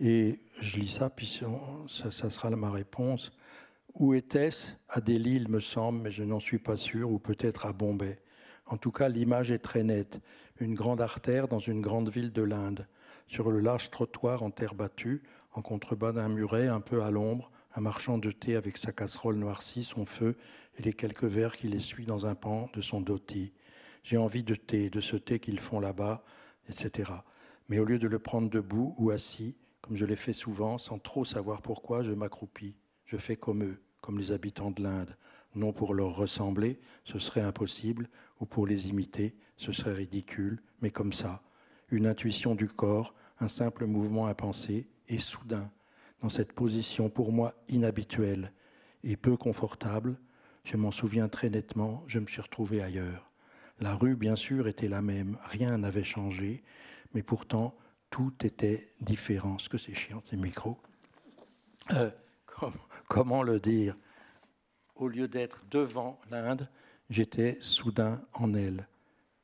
[0.00, 1.40] Et je lis ça, puis
[1.88, 3.32] ça, ça sera ma réponse.
[3.95, 4.68] Où était-ce?
[4.88, 8.18] À Delhi, il me semble, mais je n'en suis pas sûr, ou peut-être à Bombay.
[8.66, 10.20] En tout cas, l'image est très nette.
[10.61, 12.88] Une grande artère dans une grande ville de l'Inde.
[13.28, 15.22] Sur le large trottoir en terre battue,
[15.53, 19.36] en contrebas d'un muret, un peu à l'ombre, un marchand de thé avec sa casserole
[19.36, 20.36] noircie, son feu
[20.78, 23.53] et les quelques verres qu'il essuie dans un pan de son dhoti.
[24.05, 26.24] J'ai envie de thé, de ce thé qu'ils font là-bas,
[26.70, 27.12] etc.
[27.68, 30.99] Mais au lieu de le prendre debout ou assis, comme je l'ai fait souvent, sans
[30.99, 32.74] trop savoir pourquoi, je m'accroupis.
[33.12, 35.14] Je fais comme eux, comme les habitants de l'Inde.
[35.54, 38.08] Non pour leur ressembler, ce serait impossible,
[38.40, 41.42] ou pour les imiter, ce serait ridicule, mais comme ça.
[41.90, 45.70] Une intuition du corps, un simple mouvement impensé, et soudain,
[46.22, 48.50] dans cette position pour moi inhabituelle
[49.04, 50.18] et peu confortable,
[50.64, 53.30] je m'en souviens très nettement, je me suis retrouvé ailleurs.
[53.78, 56.62] La rue, bien sûr, était la même, rien n'avait changé,
[57.12, 57.76] mais pourtant,
[58.08, 59.58] tout était différent.
[59.58, 60.78] Ce que c'est chiant, ces micros.
[61.90, 62.10] Euh,
[63.08, 63.96] comment le dire?
[64.96, 66.68] Au lieu d'être devant l'Inde,
[67.10, 68.86] j'étais soudain en elle,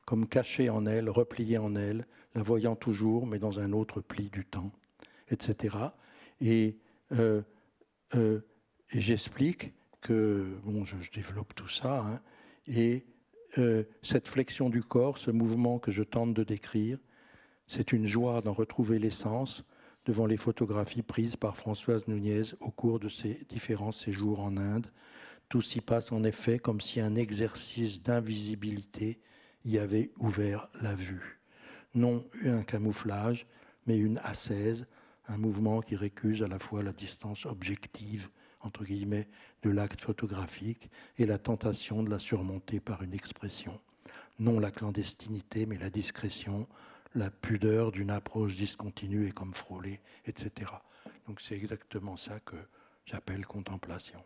[0.05, 2.05] comme caché en elle, replié en elle,
[2.35, 4.71] la voyant toujours, mais dans un autre pli du temps,
[5.29, 5.77] etc.
[6.41, 6.71] Euh,
[8.15, 8.39] euh,
[8.91, 12.21] et, j'explique que, bon, je, développe tout ça, hein,
[12.67, 13.05] et
[13.57, 16.99] euh, cette flexion du corps, ce mouvement que je tente de décrire,
[17.67, 19.63] c'est une joie d'en retrouver l'essence,
[20.09, 24.87] devant les photographies prises par Françoise Nunez au cours de ses différents séjours en Inde.
[25.49, 29.19] Tout s'y passe en effet comme si un exercice d'invisibilité
[29.65, 31.39] y avait ouvert la vue.
[31.93, 33.45] Non un camouflage,
[33.85, 34.87] mais une assaise,
[35.27, 38.29] un mouvement qui récuse à la fois la distance objective
[38.61, 39.27] entre guillemets
[39.61, 40.89] de l'acte photographique
[41.19, 43.79] et la tentation de la surmonter par une expression.
[44.39, 46.67] Non la clandestinité, mais la discrétion,
[47.15, 50.71] la pudeur d'une approche discontinue et comme frôlée, etc.
[51.27, 52.55] Donc c'est exactement ça que
[53.05, 54.23] j'appelle contemplation.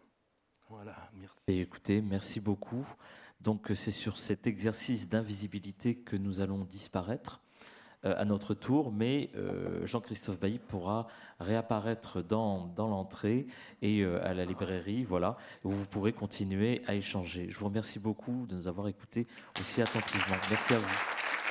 [0.70, 1.36] Voilà, merci.
[1.48, 2.88] Et écoutez, merci beaucoup.
[3.42, 7.42] Donc c'est sur cet exercice d'invisibilité que nous allons disparaître
[8.06, 11.08] euh, à notre tour, mais euh, Jean-Christophe Bailly pourra
[11.40, 13.48] réapparaître dans, dans l'entrée
[13.82, 17.48] et euh, à la librairie, voilà, où vous pourrez continuer à échanger.
[17.50, 19.26] Je vous remercie beaucoup de nous avoir écoutés
[19.62, 20.36] aussi attentivement.
[20.50, 21.43] Merci à vous.